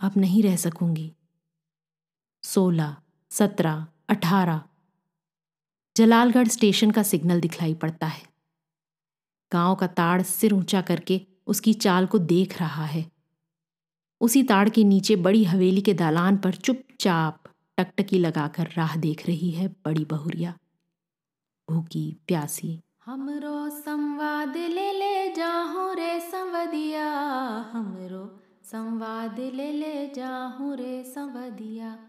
अब 0.02 0.12
नहीं 0.17 0.43
रह 0.43 0.56
सकूँगी। 0.56 1.15
सोलह, 2.43 2.97
सत्रह, 3.32 3.88
अठारह 4.10 4.69
जलालगढ़ 5.98 6.48
स्टेशन 6.48 6.92
का 6.92 7.04
सिग्नल 7.04 7.42
दिखलाई 7.42 7.74
पड़ता 7.74 8.08
है। 8.08 8.24
गाँव 9.52 9.76
का 9.76 9.88
ताड़ 9.88 10.22
सिर 10.22 10.54
ऊँचा 10.54 10.82
करके 10.82 11.22
उसकी 11.48 11.74
चाल 11.74 12.06
को 12.06 12.20
देख 12.20 12.60
रहा 12.60 12.86
है। 12.86 13.12
उसी 14.22 14.44
ताड़ 14.44 14.70
के 14.70 14.84
नीचे 14.84 15.16
बड़ी 15.16 15.44
हवेली 15.44 15.82
के 15.82 15.94
दालान 15.94 16.38
पर 16.38 16.56
चुपचाप 16.56 17.44
टकटकी 17.78 18.18
लगाकर 18.18 18.70
राह 18.78 18.96
देख 18.96 19.28
रही 19.28 19.52
है 19.52 19.68
बड़ी 19.68 20.06
बहुरिया। 20.06 20.58
भूखी 21.72 22.18
प्यासी। 22.28 22.80
हमरो 23.06 23.70
संवाद 23.70 24.58
ले 24.58 24.92
ले 24.92 25.34
जाहू 25.34 25.94
रे 25.94 26.20
संवदिया। 26.20 27.10
हमरो 27.74 28.40
संवाद 28.64 29.40
ले 29.40 29.72
ले 29.72 30.08
जाहू 30.08 30.74
रे 30.74 31.04
संवदिया। 31.04 32.00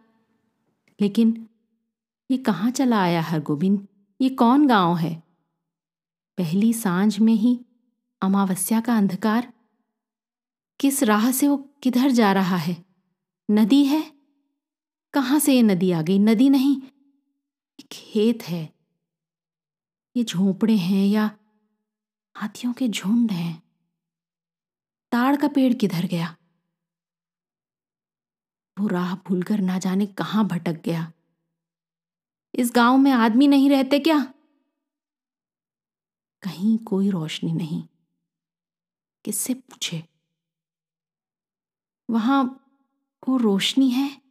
लेकिन 1.01 1.49
ये 2.31 2.39
कहाँ 2.39 2.71
चला 2.71 3.03
आया 3.03 3.23
हर 3.23 3.41
गोविंद 3.41 3.89
ये 4.21 4.29
कौन 4.29 4.67
गाँव 4.67 4.97
है? 4.97 5.23
पहली 6.39 6.73
साँझ 6.73 7.19
में 7.19 7.35
ही 7.35 7.65
अमावस्या 8.23 8.81
का 8.81 8.97
अंधकार। 8.97 9.53
किस 10.81 11.03
राह 11.03 11.33
से 11.33 11.49
वो 11.49 11.57
किधर 11.57 12.11
जा 12.11 12.33
रहा 12.33 12.57
है? 12.57 12.85
नदी 13.51 13.85
है? 13.85 14.13
कहाँ 15.13 15.39
से 15.39 15.55
ये 15.55 15.63
नदी 15.63 15.93
आ 15.93 16.03
गई? 16.03 16.19
नदी 16.19 16.51
नहीं 16.51 16.83
खेत 17.93 18.43
है। 18.43 18.75
ये 20.17 20.25
झोंपड़े 20.25 20.77
हैं 20.77 21.07
या 21.07 21.39
हाथियों 22.37 22.73
के 22.73 22.89
झुंड 22.89 23.31
हैं? 23.31 23.63
ताड़ 25.13 25.37
का 25.37 25.49
पेड़ 25.49 25.75
किधर 25.75 26.07
गया? 26.07 26.37
वो 28.79 28.87
राह 28.87 29.15
भूलकर 29.15 29.61
ना 29.61 29.79
जाने 29.79 30.07
कहाँ 30.07 30.47
भटक 30.47 30.83
गया? 30.85 31.13
इस 32.55 32.73
गाँव 32.75 32.97
में 32.99 33.11
आदमी 33.11 33.49
नहीं 33.49 33.71
रहते 33.71 33.99
क्या? 33.99 34.35
कहीं 36.43 36.79
कोई 36.79 37.11
रोशनी 37.11 37.53
नहीं। 37.53 37.89
किससे 39.25 39.55
पूछे? 39.55 40.09
वहाँ 42.11 42.45
वो 43.29 43.37
रोशनी 43.37 43.91
है? 43.91 44.23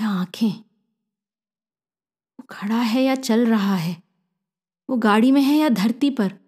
या 0.00 0.08
आँखें? 0.08 0.64
वो 2.40 2.46
खड़ा 2.50 2.80
है 2.80 3.02
या 3.02 3.14
चल 3.14 3.46
रहा 3.46 3.76
है? 3.76 4.02
वो 4.90 4.96
गाड़ी 4.96 5.32
में 5.32 5.42
है 5.42 5.56
या 5.56 5.68
धरती 5.68 6.10
पर? 6.10 6.38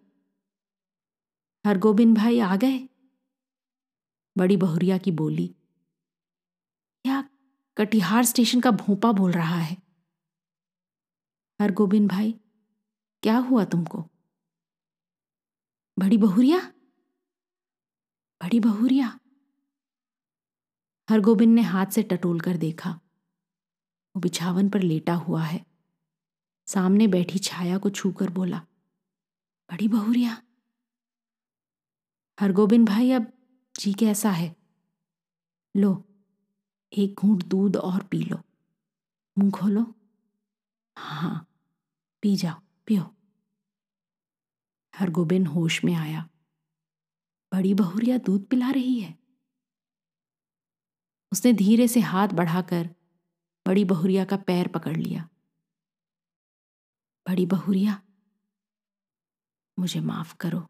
हरगोबिंद 1.66 2.16
भाई 2.16 2.38
आ 2.38 2.56
गए। 2.56 2.88
बड़ी 4.38 4.56
बहुरिया 4.56 4.98
की 4.98 5.10
बोली। 5.10 5.54
या 7.06 7.28
कटिहार 7.76 8.24
स्टेशन 8.24 8.60
का 8.60 8.70
भोपा 8.70 9.12
बोल 9.12 9.32
रहा 9.32 9.56
है? 9.56 9.85
हरगोबिंद 11.60 12.10
भाई, 12.10 12.32
क्या 13.22 13.36
हुआ 13.38 13.64
तुमको? 13.64 13.98
बड़ी 15.98 16.18
बहुरिया? 16.18 16.58
बड़ी 18.42 18.60
बहुरिया? 18.60 19.18
हरगोबिंद 21.10 21.54
ने 21.54 21.62
हाथ 21.62 21.86
से 21.86 22.02
टटोल 22.02 22.40
कर 22.40 22.56
देखा। 22.56 22.90
वो 24.16 24.20
बिछावन 24.20 24.68
पर 24.68 24.82
लेटा 24.82 25.14
हुआ 25.14 25.42
है। 25.42 25.64
सामने 26.66 27.06
बैठी 27.06 27.38
छाया 27.38 27.78
को 27.78 27.90
छूकर 27.90 28.30
बोला, 28.30 28.58
बड़ी 29.70 29.88
बहुरिया 29.88 30.42
हरगोबिंद 32.40 32.88
भाई 32.88 33.10
अब 33.10 33.32
जी 33.80 33.92
कैसा 33.94 34.30
है? 34.30 34.56
लो, 35.76 36.04
एक 36.92 37.14
घूंट 37.14 37.42
दूध 37.44 37.76
और 37.76 38.02
पी 38.02 38.22
लो। 38.24 38.40
मुँह 39.38 39.50
खोलो। 39.50 39.94
हाँ 40.98 41.45
पी 42.26 42.36
जाओ, 42.36 42.60
पियो। 42.86 43.16
हरगोबिन 44.96 45.46
होश 45.46 45.84
में 45.84 45.94
आया। 45.94 46.30
बड़ी 47.54 47.74
बहुरिया 47.74 48.18
दूध 48.18 48.46
पिला 48.46 48.70
रही 48.70 49.00
है। 49.00 49.18
उसने 51.32 51.52
धीरे 51.52 51.88
से 51.88 52.00
हाथ 52.00 52.28
बढ़ाकर 52.28 52.94
बड़ी 53.66 53.84
बहुरिया 53.84 54.24
का 54.24 54.36
पैर 54.36 54.68
पकड़ 54.68 54.96
लिया। 54.96 55.28
बड़ी 57.28 57.46
बहुरिया, 57.46 58.02
मुझे 59.78 60.00
माफ़ 60.00 60.36
करो। 60.36 60.60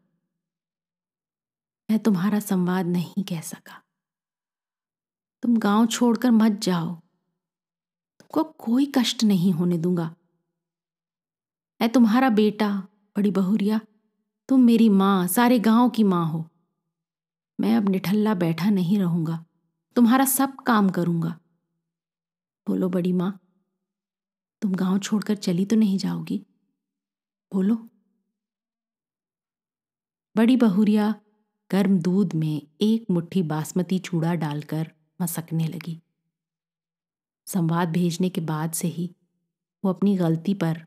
मैं 1.89 1.99
तुम्हारा 1.99 2.39
संवाद 2.39 2.85
नहीं 2.85 3.23
कह 3.23 3.41
सका। 3.41 3.83
तुम 5.41 5.57
गाँव 5.57 5.85
छोड़कर 5.85 6.31
मत 6.31 6.51
जाओ। 6.51 6.95
तुमको 8.19 8.43
कोई 8.43 8.91
कष्ट 8.97 9.23
नहीं 9.23 9.51
होने 9.51 9.77
दूँगा। 9.77 10.15
मैं 11.81 11.89
तुम्हारा 11.89 12.29
बेटा, 12.29 12.69
बड़ी 13.15 13.31
बहुरिया 13.31 13.79
तुम 14.49 14.61
मेरी 14.61 14.89
माँ, 14.89 15.27
सारे 15.27 15.59
गाँव 15.59 15.89
की 15.89 16.03
माँ 16.03 16.25
हो। 16.27 16.49
मैं 17.59 17.75
अब 17.77 17.89
निठल्ला 17.89 18.33
बैठा 18.33 18.69
नहीं 18.69 18.99
रहूँगा, 18.99 19.45
तुम्हारा 19.95 20.25
सब 20.25 20.55
काम 20.55 20.89
करूँगा। 20.89 21.37
बोलो 22.67 22.89
बड़ी 22.89 23.13
माँ, 23.13 23.39
तुम 24.61 24.73
गाँव 24.75 24.97
छोड़कर 24.99 25.35
चली 25.35 25.65
तो 25.65 25.75
नहीं 25.75 25.97
जाओगी? 25.97 26.45
बोलो। 27.53 27.75
बड़ी 30.35 30.57
बहुरिया 30.57 31.13
गर्म 31.71 31.97
दूध 31.99 32.33
में 32.35 32.61
एक 32.81 33.05
मुट्ठी 33.11 33.43
बासमती 33.43 33.99
चूड़ा 33.99 34.33
डालकर 34.35 34.91
मसकने 35.21 35.67
लगी। 35.67 36.01
संवाद 37.47 37.91
भेजने 37.91 38.29
के 38.29 38.41
बाद 38.41 38.71
से 38.71 38.87
ही 38.87 39.09
वो 39.83 39.93
अपनी 39.93 40.17
गलती 40.17 40.53
पर 40.53 40.86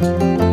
thank 0.00 0.40
you 0.40 0.49